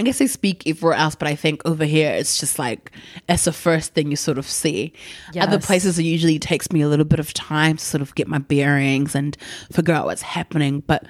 [0.00, 2.90] I guess they speak everywhere else, but I think over here it's just like
[3.28, 4.94] it's the first thing you sort of see.
[5.38, 8.26] Other places it usually takes me a little bit of time to sort of get
[8.26, 9.36] my bearings and
[9.70, 10.80] figure out what's happening.
[10.86, 11.04] But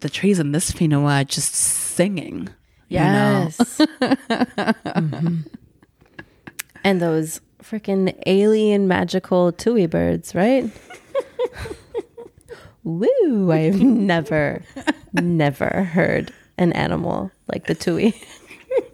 [0.00, 2.48] the trees in this whenua are just singing.
[2.88, 3.50] you know?
[3.58, 3.58] Yes.
[4.00, 5.46] Mhm.
[6.82, 10.64] And those freaking alien magical tui birds, right?
[12.84, 13.52] Woo!
[13.52, 14.62] I've never,
[15.12, 18.14] never heard an animal like the tui.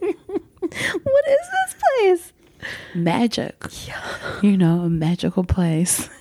[0.00, 2.32] what is this place?
[2.94, 3.64] magic.
[4.42, 6.08] You know, a magical place.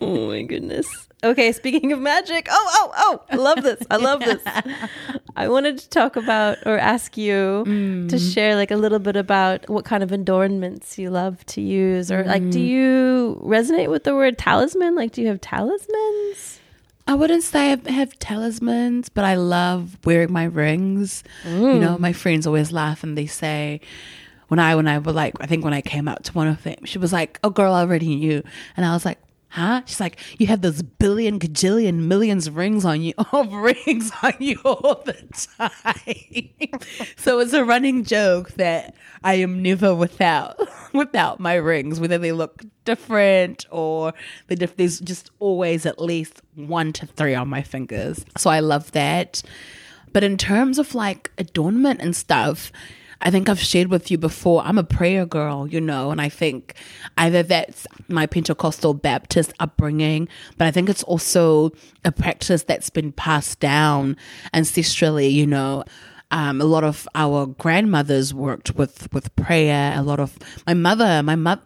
[0.00, 0.88] Oh my goodness.
[1.22, 2.48] Okay, speaking of magic.
[2.50, 3.20] Oh, oh, oh.
[3.30, 3.80] I love this.
[3.88, 4.42] I love this.
[5.36, 7.70] I wanted to talk about or ask you to
[8.16, 8.34] mm.
[8.34, 12.24] share like a little bit about what kind of adornments you love to use or
[12.24, 12.66] like do mm.
[12.66, 14.94] you resonate with the word talisman?
[14.96, 16.60] Like do you have talismans?
[17.06, 21.22] I wouldn't say I have talismans, but I love wearing my rings.
[21.44, 21.98] You know, mm.
[21.98, 23.80] my friends always laugh and they say,
[24.48, 26.62] when I when I was like, I think when I came out to one of
[26.62, 28.42] them, she was like, "Oh, girl, I already knew,"
[28.76, 29.18] and I was like.
[29.54, 29.82] Huh?
[29.86, 34.32] She's like, you have those billion, gajillion, millions of rings on you, of rings on
[34.40, 35.14] you all the
[35.56, 36.80] time.
[37.16, 40.58] so it's a running joke that I am never without,
[40.92, 44.12] without my rings, whether they look different or
[44.48, 48.24] they diff- there's just always at least one to three on my fingers.
[48.36, 49.40] So I love that.
[50.12, 52.72] But in terms of like adornment and stuff,
[53.24, 56.28] I think I've shared with you before, I'm a prayer girl, you know, and I
[56.28, 56.74] think
[57.16, 61.72] either that's my Pentecostal Baptist upbringing, but I think it's also
[62.04, 64.16] a practice that's been passed down
[64.52, 65.84] ancestrally, you know.
[66.30, 69.94] Um, a lot of our grandmothers worked with, with prayer.
[69.96, 71.62] A lot of my mother, my mother,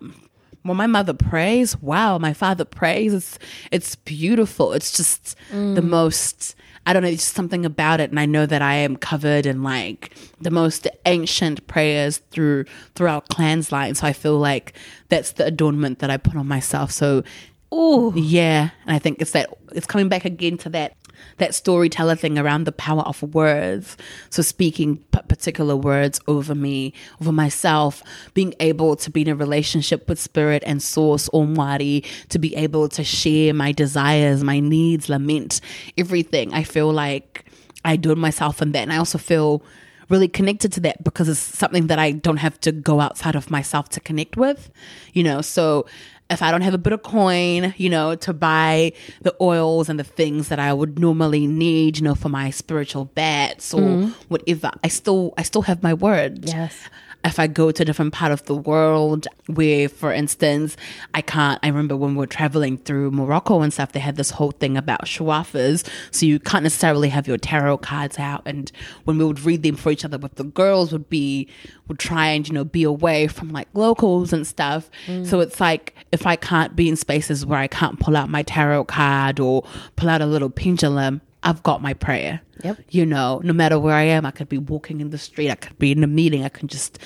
[0.65, 3.15] well, my mother prays, wow, my father prays.
[3.15, 3.39] It's
[3.71, 4.73] it's beautiful.
[4.75, 5.37] It's just
[5.75, 6.55] the most.
[6.89, 7.09] I don't know.
[7.11, 10.51] It's just something about it, and I know that I am covered in like the
[10.51, 13.95] most ancient prayers through throughout clan's line.
[13.95, 14.73] So I feel like
[15.11, 16.91] that's the adornment that I put on myself.
[16.91, 17.25] So,
[17.71, 20.97] Oh yeah, and I think it's that it's coming back again to that
[21.39, 23.97] that storyteller thing around the power of words.
[24.31, 24.97] So speaking
[25.29, 28.03] particular words over me, over myself,
[28.35, 32.89] being able to be in a relationship with spirit and source Omwari, to be able
[32.91, 35.61] to share my desires, my needs, lament,
[35.97, 36.53] everything.
[36.55, 37.45] I feel like
[37.85, 38.83] I do it myself in that.
[38.83, 39.63] And I also feel
[40.09, 43.51] really connected to that because it's something that I don't have to go outside of
[43.51, 44.71] myself to connect with,
[45.13, 45.41] you know.
[45.43, 45.87] So
[46.31, 49.99] if I don't have a bit of coin, you know, to buy the oils and
[49.99, 54.11] the things that I would normally need, you know, for my spiritual bats or mm-hmm.
[54.29, 56.45] whatever, I still I still have my word.
[56.45, 56.77] Yes.
[57.25, 60.77] If I go to a different part of the world where, for instance,
[61.15, 64.31] I can't, I remember when we were traveling through Morocco and stuff, they had this
[64.31, 65.87] whole thing about shawafas.
[66.13, 68.43] So you can't necessarily have your tarot cards out.
[68.47, 68.71] And
[69.05, 71.49] when we would read them for each other with the girls would be,
[71.89, 74.89] would try and, you know, be away from like locals and stuff.
[75.07, 75.43] So mm.
[75.43, 78.85] it's like, if I can't be in spaces where I can't pull out my tarot
[78.85, 79.65] card or
[79.97, 82.41] pull out a little pendulum, I've got my prayer.
[82.65, 82.81] Yep.
[82.91, 85.55] You know, no matter where I am, I could be walking in the street, I
[85.55, 86.99] could be in a meeting, I can just,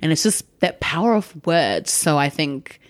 [0.00, 1.90] and it's just that power of words.
[1.90, 2.80] So I think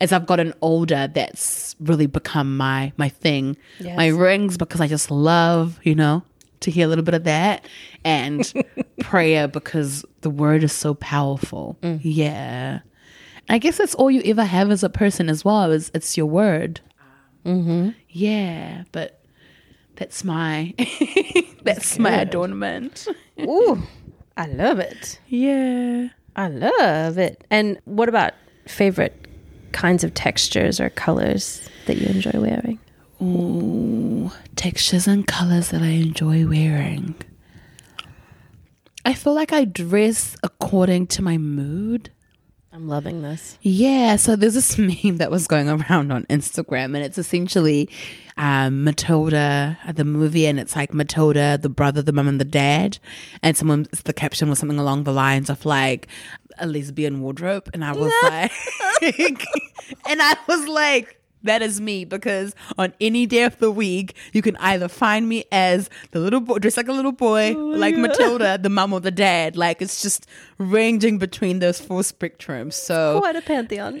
[0.00, 3.56] as I've gotten older, that's really become my my thing.
[3.78, 3.96] Yes.
[3.96, 6.22] My rings because I just love, you know,
[6.60, 7.66] to hear a little bit of that
[8.04, 8.52] and
[9.00, 11.76] prayer because the word is so powerful.
[11.82, 12.80] Yeah.
[13.48, 16.26] I guess that's all you ever have as a person as well is it's your
[16.26, 16.80] word.
[17.44, 17.90] Mm-hmm.
[18.10, 19.19] Yeah, but
[20.00, 20.74] that's my
[21.62, 23.06] that's my adornment.
[23.40, 23.82] Ooh,
[24.34, 25.20] I love it.
[25.28, 26.08] Yeah.
[26.34, 27.44] I love it.
[27.50, 28.32] And what about
[28.66, 29.28] favorite
[29.72, 32.78] kinds of textures or colors that you enjoy wearing?
[33.20, 37.14] Ooh, textures and colors that I enjoy wearing.
[39.04, 42.10] I feel like I dress according to my mood.
[42.80, 43.58] I'm loving this.
[43.60, 47.90] Yeah, so there's this meme that was going around on Instagram, and it's essentially
[48.38, 52.98] um, Matilda, the movie, and it's like Matilda, the brother, the mum, and the dad.
[53.42, 56.08] And someone, the caption was something along the lines of like
[56.58, 58.52] a lesbian wardrobe, and I was like,
[60.08, 61.19] and I was like.
[61.42, 65.44] That is me because on any day of the week, you can either find me
[65.50, 69.10] as the little boy, dressed like a little boy, like Matilda, the mom or the
[69.10, 69.56] dad.
[69.56, 70.26] Like it's just
[70.58, 72.74] ranging between those four spectrums.
[72.74, 73.98] So Quite a pantheon.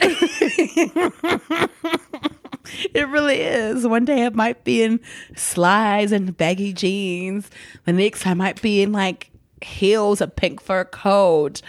[2.94, 3.86] it really is.
[3.86, 5.00] One day I might be in
[5.34, 7.50] slides and baggy jeans.
[7.86, 9.30] The next I might be in like
[9.62, 11.62] heels, a pink fur coat,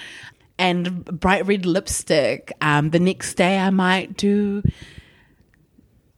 [0.58, 2.52] and bright red lipstick.
[2.62, 4.64] Um, the next day I might do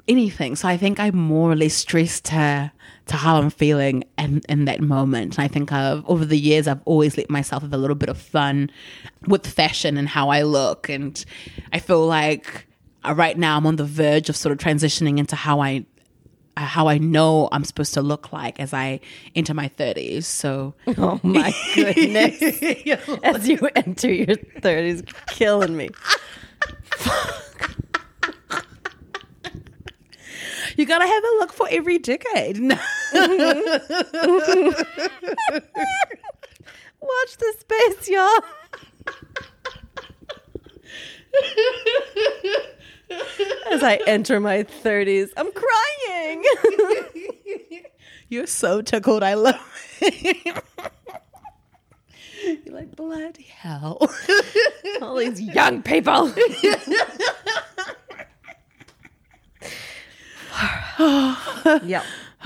[0.08, 0.56] anything.
[0.56, 2.72] So I think I'm more or less stressed to
[3.06, 5.38] to how I'm feeling in, in that moment.
[5.38, 8.10] And I think I've over the years I've always let myself have a little bit
[8.10, 8.72] of fun
[9.28, 10.88] with fashion and how I look.
[10.89, 11.24] And
[11.74, 12.68] I feel like
[13.04, 15.86] uh, right now I'm on the verge of sort of transitioning into how I
[16.56, 19.00] uh, how I know I'm supposed to look like as I
[19.36, 20.24] enter my 30s.
[20.24, 22.42] So oh my goodness.
[23.24, 25.89] As you enter your 30s, killing me.
[30.77, 32.59] you gotta have a look for every decade.
[37.01, 38.43] Watch the space, y'all.
[43.71, 46.43] As I enter my 30s, I'm crying.
[48.29, 49.21] You're so tickled.
[49.23, 49.59] I love
[50.01, 50.55] it.
[52.65, 54.09] You're like, bloody hell.
[55.01, 56.33] All these young people.
[61.84, 62.04] yep.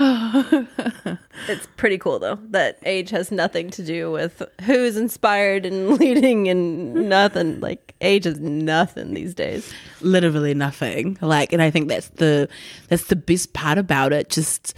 [1.48, 6.46] it's pretty cool though that age has nothing to do with who's inspired and leading
[6.48, 11.18] and nothing like age is nothing these days Literally nothing.
[11.20, 12.48] Like, and I think that's the
[12.88, 14.28] that's the best part about it.
[14.30, 14.74] Just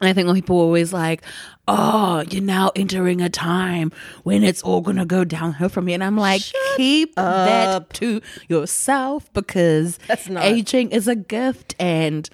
[0.00, 1.22] I think when people are always like,
[1.66, 3.90] "Oh, you're now entering a time
[4.22, 6.42] when it's all gonna go downhill from here," and I'm like,
[6.76, 12.30] "Keep that to yourself because That's not- aging is a gift." And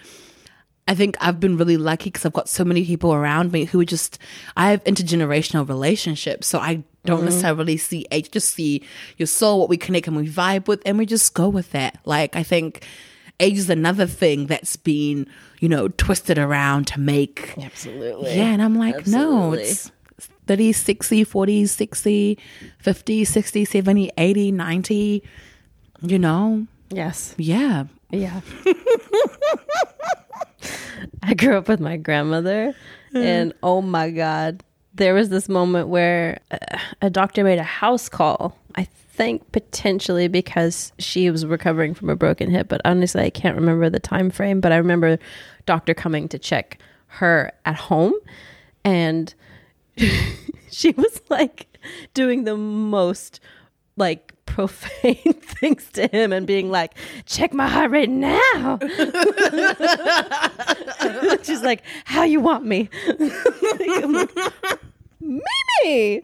[0.90, 3.79] I think I've been really lucky because I've got so many people around me who
[3.79, 4.18] are just
[4.57, 7.26] I have intergenerational relationships, so I don't mm-hmm.
[7.26, 8.83] necessarily see age, just see
[9.16, 11.98] your soul, what we connect and we vibe with, and we just go with that.
[12.05, 12.85] Like I think
[13.38, 15.29] age is another thing that's been
[15.61, 19.92] you know twisted around to make absolutely yeah, and I'm like, no, it's
[20.48, 22.38] 30, 60, 40, 60,
[22.79, 25.22] 50, 60, 70, 80, 90,
[26.03, 26.66] you know?
[26.90, 27.85] yes Yeah.
[28.11, 28.40] Yeah.
[31.23, 32.75] I grew up with my grandmother,
[33.14, 34.62] and oh my God,
[34.94, 38.57] there was this moment where uh, a doctor made a house call.
[38.77, 43.57] I think potentially because she was recovering from a broken hip, but honestly, I can't
[43.57, 44.61] remember the time frame.
[44.61, 45.18] But I remember
[45.66, 48.14] doctor coming to check her at home,
[48.85, 49.35] and
[50.70, 51.66] she was like
[52.14, 53.40] doing the most
[54.00, 58.78] like profane things to him and being like, check my heart rate now.
[61.42, 62.88] She's like, how you want me?
[63.78, 64.30] Like,
[65.20, 66.22] Mimi.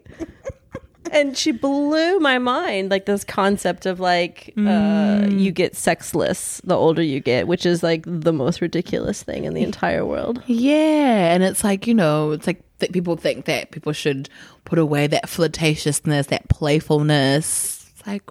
[1.12, 6.74] And she blew my mind, like this concept of like uh, you get sexless the
[6.74, 10.42] older you get, which is like the most ridiculous thing in the entire world.
[10.46, 11.32] Yeah.
[11.32, 14.28] And it's like, you know, it's like that people think that people should
[14.64, 17.90] put away that flirtatiousness, that playfulness.
[17.96, 18.22] It's like,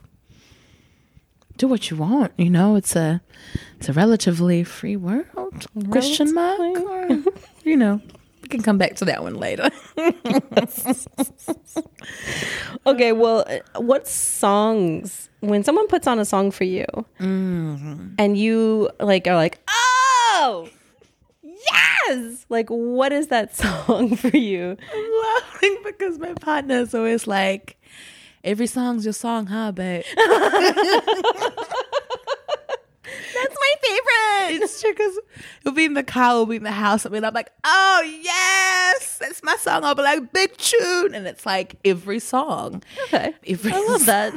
[1.58, 2.76] do what you want, you know?
[2.76, 3.22] It's a
[3.80, 5.66] it's a relatively free world.
[5.90, 6.60] Question mark.
[7.66, 8.00] You know,
[8.44, 9.72] we can come back to that one later.
[12.88, 16.86] Okay, well, uh, what songs when someone puts on a song for you,
[17.20, 20.70] and you like are like, oh,
[21.72, 22.46] Yes!
[22.50, 23.56] Like, what is that
[23.88, 24.78] song for you?
[24.94, 27.78] I'm laughing because my partner is always like,
[28.44, 30.04] every song's your song, huh, babe?
[33.36, 34.64] That's my favorite.
[34.64, 35.20] it's true because
[35.64, 39.18] we'll be in the car, we'll be in the house, and I'm like, oh, yes,
[39.18, 39.84] that's my song.
[39.84, 41.14] I'll be like, big tune.
[41.14, 42.82] And it's like every song.
[43.06, 43.34] Okay.
[43.48, 44.34] Every I love that.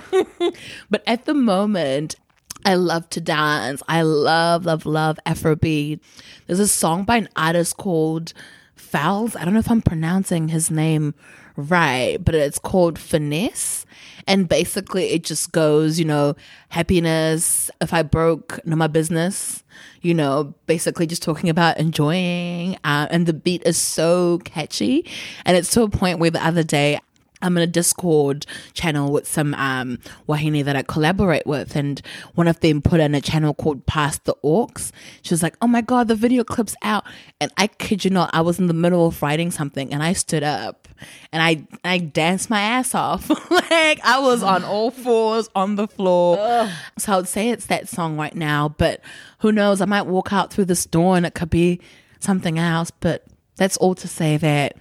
[0.90, 2.16] but at the moment,
[2.64, 3.82] I love to dance.
[3.88, 6.00] I love, love, love Afrobeat.
[6.46, 8.32] There's a song by an artist called
[8.74, 9.36] Fowles.
[9.36, 11.14] I don't know if I'm pronouncing his name
[11.56, 13.84] right, but it's called Finesse.
[14.26, 16.36] And basically, it just goes, you know,
[16.68, 17.70] happiness.
[17.80, 19.64] If I broke, no, my business.
[20.02, 22.76] You know, basically just talking about enjoying.
[22.84, 25.11] Uh, and the beat is so catchy.
[25.44, 27.00] And it's to a point where the other day
[27.43, 32.01] I'm in a Discord channel with some um, wahine that I collaborate with, and
[32.34, 34.93] one of them put in a channel called Past the Orcs.
[35.22, 37.05] She was like, "Oh my god, the video clip's out!"
[37.41, 40.12] And I kid you not, I was in the middle of writing something, and I
[40.12, 40.89] stood up
[41.32, 45.89] and I I danced my ass off, like I was on all fours on the
[45.89, 46.39] floor.
[46.41, 46.70] Ugh.
[46.99, 49.01] So I would say it's that song right now, but
[49.41, 49.80] who knows?
[49.80, 51.80] I might walk out through this door and it could be
[52.20, 52.91] something else.
[52.91, 53.26] But
[53.57, 54.76] that's all to say that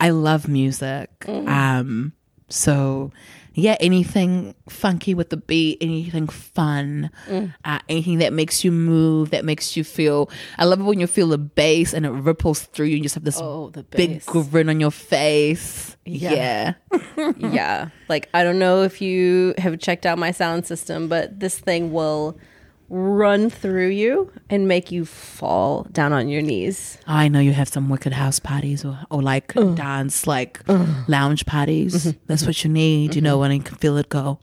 [0.00, 1.10] I love music.
[1.20, 1.48] Mm.
[1.48, 2.12] Um,
[2.48, 3.12] so
[3.54, 7.54] yeah, anything funky with the beat, anything fun, mm.
[7.64, 10.28] uh, anything that makes you move, that makes you feel.
[10.58, 12.94] I love it when you feel the bass and it ripples through you.
[12.94, 15.96] and You just have this oh, big grin on your face.
[16.04, 17.32] Yeah, yeah.
[17.38, 17.88] yeah.
[18.08, 21.92] Like I don't know if you have checked out my sound system, but this thing
[21.92, 22.36] will
[22.94, 26.96] run through you and make you fall down on your knees.
[27.08, 30.86] I know you have some wicked house parties or, or like uh, dance, like uh,
[31.08, 32.06] lounge parties.
[32.06, 32.18] Mm-hmm.
[32.28, 33.16] That's what you need, mm-hmm.
[33.16, 34.38] you know, when you can feel it go.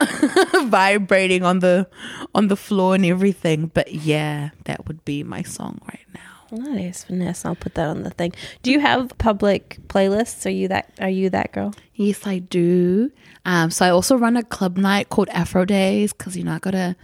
[0.64, 1.86] vibrating on the
[2.34, 3.66] on the floor and everything.
[3.66, 6.56] But yeah, that would be my song right now.
[6.72, 7.44] Nice, Finesse.
[7.44, 8.32] I'll put that on the thing.
[8.62, 10.46] Do you have public playlists?
[10.46, 11.74] Are you that are you that girl?
[11.96, 13.12] Yes, I do.
[13.44, 16.96] Um, so I also run a club night called Afrodaze because you know I gotta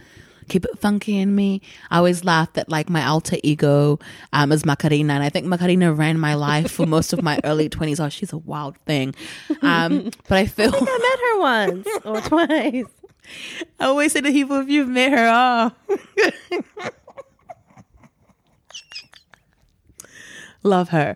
[0.47, 1.61] keep it funky in me.
[1.91, 3.99] I always laugh that like my alter ego
[4.33, 7.69] um, is Macarena, and I think Macarena ran my life for most of my early
[7.69, 7.99] twenties.
[7.99, 9.15] Oh, she's a wild thing.
[9.61, 12.85] Um, but I feel I, I met her once or twice.
[13.79, 15.71] I always say to people, if you've met her, oh.
[20.63, 21.15] love her.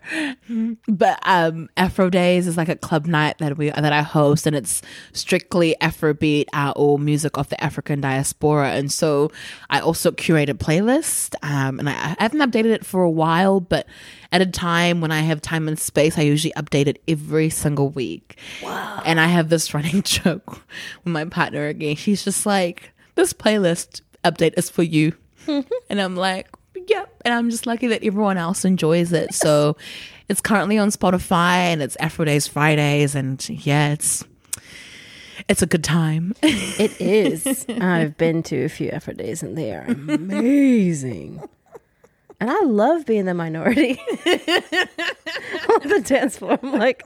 [0.88, 4.82] But um, Afrodaze is like a club night that we that I host, and it's
[5.12, 8.70] strictly Afrobeat or music of the African diaspora.
[8.72, 9.30] And so
[9.70, 13.60] I also curate a playlist, um, and I, I haven't updated it for a while,
[13.60, 13.86] but
[14.30, 17.90] at a time when I have time and space, I usually update it every single
[17.90, 18.38] week.
[18.62, 19.02] Wow.
[19.04, 20.62] And I have this running joke
[21.04, 21.96] with my partner again.
[21.96, 25.14] She's just like, "This playlist update is for you,"
[25.46, 26.48] and I'm like
[26.88, 27.14] yep.
[27.24, 29.34] And I'm just lucky that everyone else enjoys it.
[29.34, 29.76] So
[30.28, 33.14] it's currently on Spotify and it's Afrodaze Fridays.
[33.14, 34.24] And yeah, it's
[35.48, 36.34] it's a good time.
[36.42, 37.66] it is.
[37.80, 41.42] I've been to a few Afrodaze and they are amazing.
[42.42, 46.58] And I love being the minority on the dance floor.
[46.60, 47.04] I'm like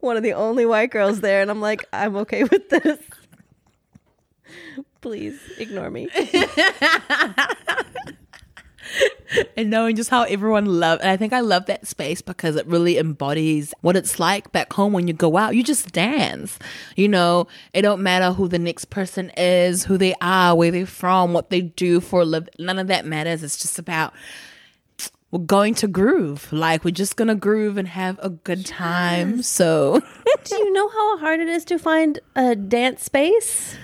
[0.00, 2.98] one of the only white girls there, and I'm like, I'm okay with this.
[5.02, 6.08] Please ignore me
[9.56, 12.66] and knowing just how everyone love and I think I love that space because it
[12.66, 15.54] really embodies what it's like back home when you go out.
[15.54, 16.58] You just dance.
[16.96, 20.86] You know, it don't matter who the next person is, who they are, where they're
[20.86, 22.52] from, what they do for a living.
[22.58, 23.42] None of that matters.
[23.42, 24.12] It's just about
[25.30, 26.50] we're going to groove.
[26.52, 29.42] Like we're just gonna groove and have a good time.
[29.48, 30.00] So
[30.44, 33.76] Do you know how hard it is to find a dance space?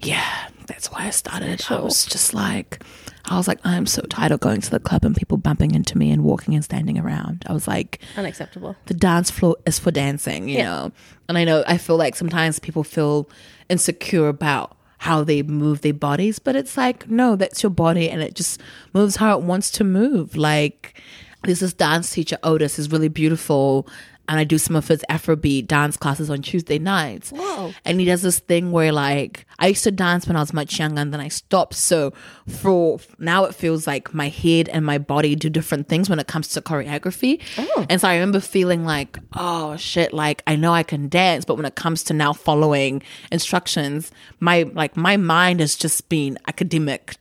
[0.00, 1.64] Yeah, that's why I started.
[1.68, 2.82] I was just like
[3.28, 5.98] I was like, I'm so tired of going to the club and people bumping into
[5.98, 7.44] me and walking and standing around.
[7.46, 8.76] I was like, unacceptable.
[8.86, 10.64] The dance floor is for dancing, you yeah.
[10.64, 10.92] know?
[11.28, 13.28] And I know, I feel like sometimes people feel
[13.68, 18.22] insecure about how they move their bodies, but it's like, no, that's your body and
[18.22, 18.60] it just
[18.94, 20.36] moves how it wants to move.
[20.36, 21.00] Like,
[21.44, 23.86] there's this dance teacher, Otis, is really beautiful
[24.28, 27.30] and I do some of his Afrobeat dance classes on Tuesday nights.
[27.30, 27.72] Whoa.
[27.84, 30.78] And he does this thing where like I used to dance when I was much
[30.78, 31.74] younger and then I stopped.
[31.74, 32.12] So
[32.46, 36.26] for now it feels like my head and my body do different things when it
[36.26, 37.40] comes to choreography.
[37.58, 37.86] Oh.
[37.88, 41.56] And so I remember feeling like, oh shit, like I know I can dance, but
[41.56, 43.02] when it comes to now following
[43.32, 47.16] instructions, my like my mind has just been academic,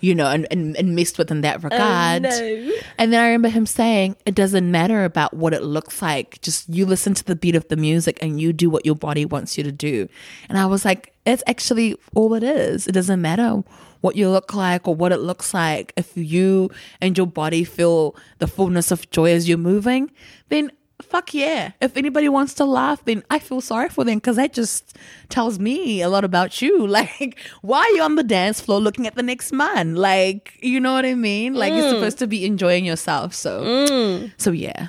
[0.00, 2.26] you know, and, and, and messed with in that oh, regard.
[2.26, 2.72] Oh, no.
[2.98, 6.68] And then I remember him saying, it doesn't matter about what it looks like just
[6.68, 9.56] you listen to the beat of the music and you do what your body wants
[9.56, 10.08] you to do.
[10.48, 12.86] And I was like, it's actually all it is.
[12.86, 13.62] It doesn't matter
[14.00, 16.70] what you look like or what it looks like, if you
[17.00, 20.10] and your body feel the fullness of joy as you're moving,
[20.48, 20.70] then
[21.02, 21.72] fuck yeah.
[21.80, 24.96] If anybody wants to laugh, then I feel sorry for them because that just
[25.28, 26.86] tells me a lot about you.
[26.98, 29.94] Like, why are you on the dance floor looking at the next man?
[29.94, 31.54] Like, you know what I mean?
[31.54, 31.90] Like, you're mm.
[31.90, 33.34] supposed to be enjoying yourself.
[33.34, 34.32] So, mm.
[34.36, 34.88] so yeah.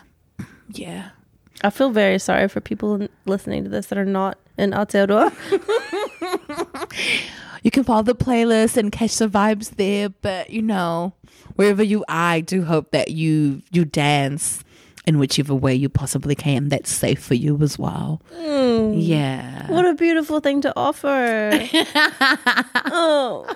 [0.70, 1.10] Yeah.
[1.62, 5.34] I feel very sorry for people listening to this that are not in Aotearoa.
[7.64, 11.14] You can follow the playlist and catch the vibes there, but you know,
[11.56, 14.64] wherever you are, I do hope that you you dance
[15.06, 18.22] in whichever way you possibly can that's safe for you as well.
[18.32, 19.70] Yeah.
[19.70, 21.50] What a beautiful thing to offer.
[22.86, 23.54] oh,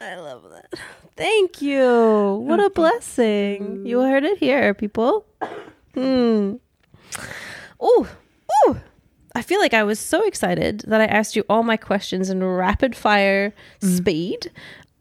[0.00, 0.78] I love that.
[1.16, 2.44] Thank you.
[2.46, 3.86] What a blessing.
[3.86, 5.24] You heard it here, people.
[5.94, 6.56] Hmm.
[7.80, 8.08] Oh.
[8.66, 8.76] ooh.
[9.36, 12.42] I feel like I was so excited that I asked you all my questions in
[12.42, 14.50] rapid fire speed.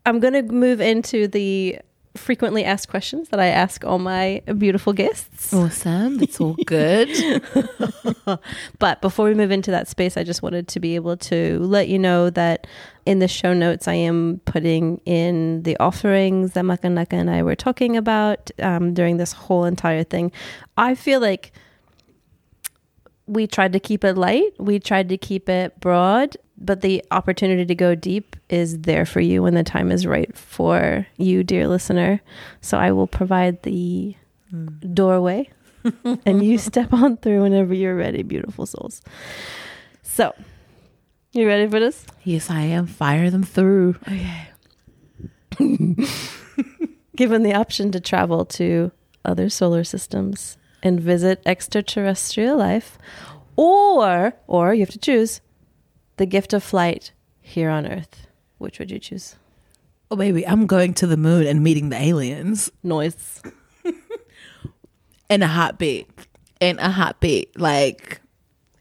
[0.06, 1.80] I'm going to move into the
[2.18, 5.54] frequently asked questions that I ask all my beautiful guests.
[5.54, 6.18] Awesome.
[6.18, 7.10] That's all good.
[8.80, 11.88] But before we move into that space, I just wanted to be able to let
[11.88, 12.68] you know that
[13.06, 17.56] in the show notes, I am putting in the offerings that Makanaka and I were
[17.56, 20.32] talking about um, during this whole entire thing.
[20.76, 21.54] I feel like
[23.28, 27.66] we tried to keep it light, we tried to keep it broad, but the opportunity
[27.66, 31.68] to go deep is there for you when the time is right for you, dear
[31.68, 32.22] listener.
[32.62, 34.16] So I will provide the
[34.50, 34.68] hmm.
[34.94, 35.50] doorway
[36.26, 39.02] and you step on through whenever you're ready, beautiful souls.
[40.04, 40.34] So,
[41.32, 42.06] you ready for this?
[42.24, 42.88] yes, I am.
[42.88, 43.96] Fire them through.
[44.04, 44.48] Okay.
[47.16, 48.92] Given the option to travel to
[49.24, 52.98] other solar systems and visit extraterrestrial life,
[53.56, 55.42] or or you have to choose
[56.18, 57.12] the gift of flight
[57.42, 58.28] here on Earth.
[58.58, 59.36] Which would you choose?
[60.12, 63.42] Oh, baby, I'm going to the moon and meeting the aliens Noise.
[65.30, 66.10] in a heartbeat.
[66.60, 67.60] In a heartbeat.
[67.60, 68.22] Like,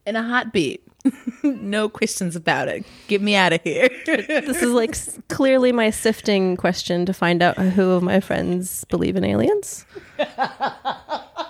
[0.06, 0.82] in a heartbeat.
[1.42, 2.84] no questions about it.
[3.08, 3.88] Get me out of here.
[4.06, 4.96] This is like
[5.28, 9.86] clearly my sifting question to find out who of my friends believe in aliens.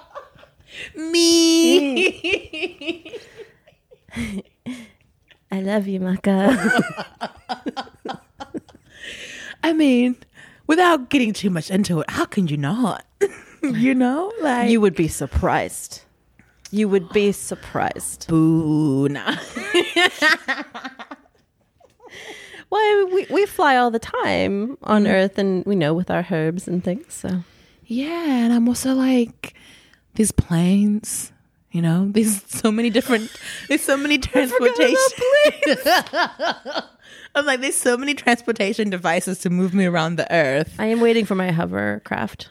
[0.95, 2.11] me.
[5.51, 6.83] I love you, Maka.
[9.63, 10.17] I mean,
[10.67, 13.05] without getting too much into it, how can you not?
[13.63, 16.03] you know, like you would be surprised.
[16.71, 18.27] You would be surprised.
[18.29, 19.09] boo.
[19.09, 19.37] Nah.
[22.75, 25.13] Well, we, we fly all the time on mm.
[25.13, 27.15] Earth and we know with our herbs and things.
[27.15, 27.45] So
[27.87, 29.55] Yeah, and I'm also like,
[30.15, 31.31] there's planes.
[31.71, 33.31] You know, there's so many different.
[33.69, 34.97] There's so many transportation.
[37.37, 40.75] I'm like, there's so many transportation devices to move me around the earth.
[40.79, 42.49] I am waiting for my hovercraft.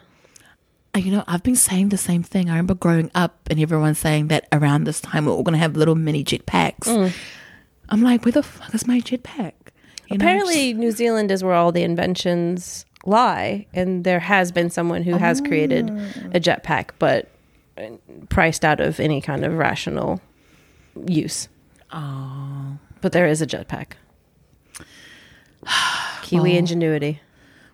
[0.94, 2.48] Uh, You know, I've been saying the same thing.
[2.50, 5.74] I remember growing up and everyone saying that around this time we're all gonna have
[5.76, 7.12] little mini jetpacks.
[7.88, 9.52] I'm like, where the fuck is my jetpack?
[10.08, 14.68] You know, Apparently, New Zealand is where all the inventions lie, and there has been
[14.68, 15.88] someone who has created
[16.34, 17.30] a jetpack, but
[18.28, 20.20] priced out of any kind of rational
[21.06, 21.48] use.
[21.92, 23.92] Oh, But there is a jetpack.
[26.22, 27.20] Kiwi ingenuity.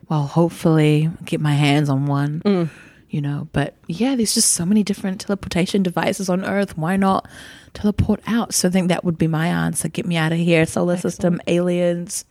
[0.09, 2.41] well, hopefully get my hands on one.
[2.45, 2.71] Mm.
[3.09, 6.79] You know, but yeah, there's just so many different teleportation devices on Earth.
[6.79, 7.27] Why not
[7.75, 8.55] teleport out?
[8.55, 9.89] So I think that would be my answer.
[9.89, 10.65] Get me out of here.
[10.65, 12.25] Solar system, aliens,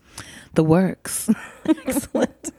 [0.53, 1.29] the works.
[1.65, 2.51] Excellent.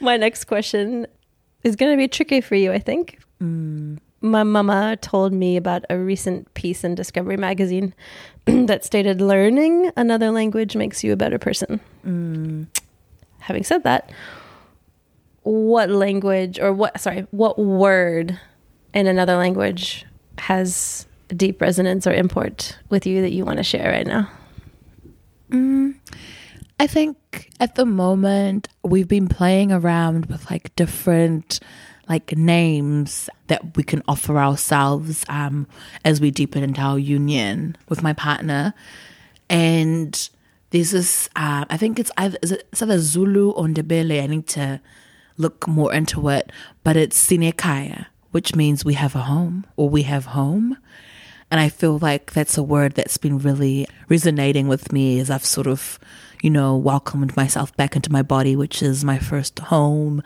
[0.00, 1.06] My next question
[1.64, 3.18] is going to be tricky for you, I think.
[3.40, 3.98] Mm.
[4.20, 7.94] My mama told me about a recent piece in Discovery magazine
[8.46, 11.80] that stated learning another language makes you a better person.
[12.06, 12.66] Mm.
[13.40, 14.12] Having said that,
[15.42, 18.38] what language or what, sorry, what word
[18.94, 20.06] in another language
[20.38, 24.30] has deep resonance or import with you that you want to share right now?
[25.50, 25.94] Mm.
[26.82, 31.60] I think at the moment we've been playing around with like different
[32.08, 35.68] like names that we can offer ourselves um,
[36.04, 38.74] as we deepen into our union with my partner,
[39.48, 40.28] and
[40.70, 41.28] there's this.
[41.36, 44.20] Uh, I think it's either it, it's either Zulu or Ndebele.
[44.20, 44.80] I need to
[45.36, 46.50] look more into it,
[46.82, 50.76] but it's Sinekhaya, which means we have a home or we have home.
[51.48, 55.44] And I feel like that's a word that's been really resonating with me as I've
[55.44, 56.00] sort of,
[56.42, 60.22] you know, welcomed myself back into my body, which is my first home,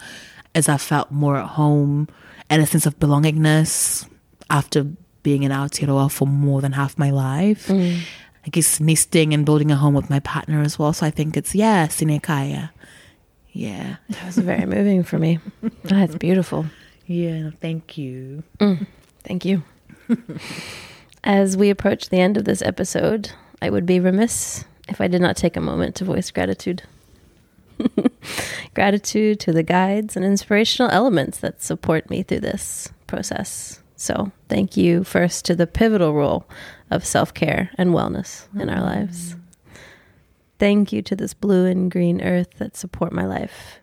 [0.55, 2.09] as I felt more at home
[2.51, 4.09] and a sense of belongingness
[4.51, 4.85] after
[5.23, 7.71] being in Aotearoa for more than half my life.
[7.71, 10.93] I guess nesting and building a home with my partner as well.
[10.93, 12.71] So I think it's yeah, sinekhaya.
[13.53, 13.97] Yeah.
[14.09, 15.41] That was very moving for me.
[15.85, 16.67] That's beautiful.
[17.07, 18.43] Yeah, thank you.
[18.59, 18.87] Mm,
[19.25, 19.63] thank you.
[21.25, 25.21] As we approach the end of this episode, I would be remiss if I did
[25.21, 26.83] not take a moment to voice gratitude.
[28.75, 33.81] gratitude to the guides and inspirational elements that support me through this process.
[33.97, 36.47] So, thank you first to the pivotal role
[36.91, 39.37] of self care and wellness in our lives.
[40.59, 43.79] Thank you to this blue and green earth that support my life,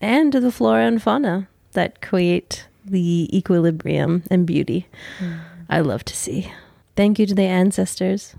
[0.00, 4.86] and to the flora and fauna that create the equilibrium and beauty
[5.18, 5.40] mm.
[5.68, 6.52] I love to see.
[6.96, 8.36] Thank you to the ancestors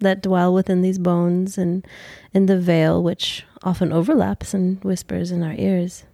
[0.00, 1.86] that dwell within these bones and
[2.34, 6.04] in the veil which often overlaps and whispers in our ears.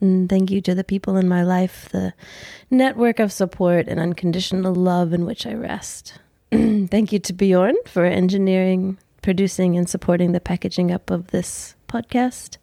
[0.00, 2.12] And thank you to the people in my life, the
[2.70, 6.18] network of support and unconditional love in which I rest.
[6.50, 12.58] thank you to Bjorn for engineering, producing, and supporting the packaging up of this podcast.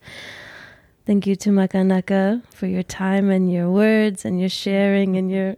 [1.05, 5.57] Thank you to Makanaka for your time and your words and your sharing and your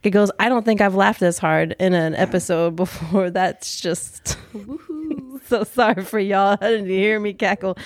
[0.00, 0.30] giggles.
[0.38, 3.28] I don't think I've laughed this hard in an episode before.
[3.28, 4.38] That's just
[5.48, 6.56] so sorry for y'all.
[6.60, 7.76] I didn't hear me cackle.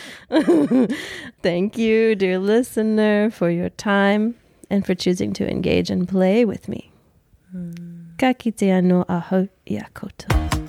[1.42, 4.36] Thank you, dear listener, for your time
[4.70, 6.92] and for choosing to engage and play with me.
[7.52, 8.18] Mm.
[8.18, 8.32] Ka
[8.82, 10.59] no aho iakoto.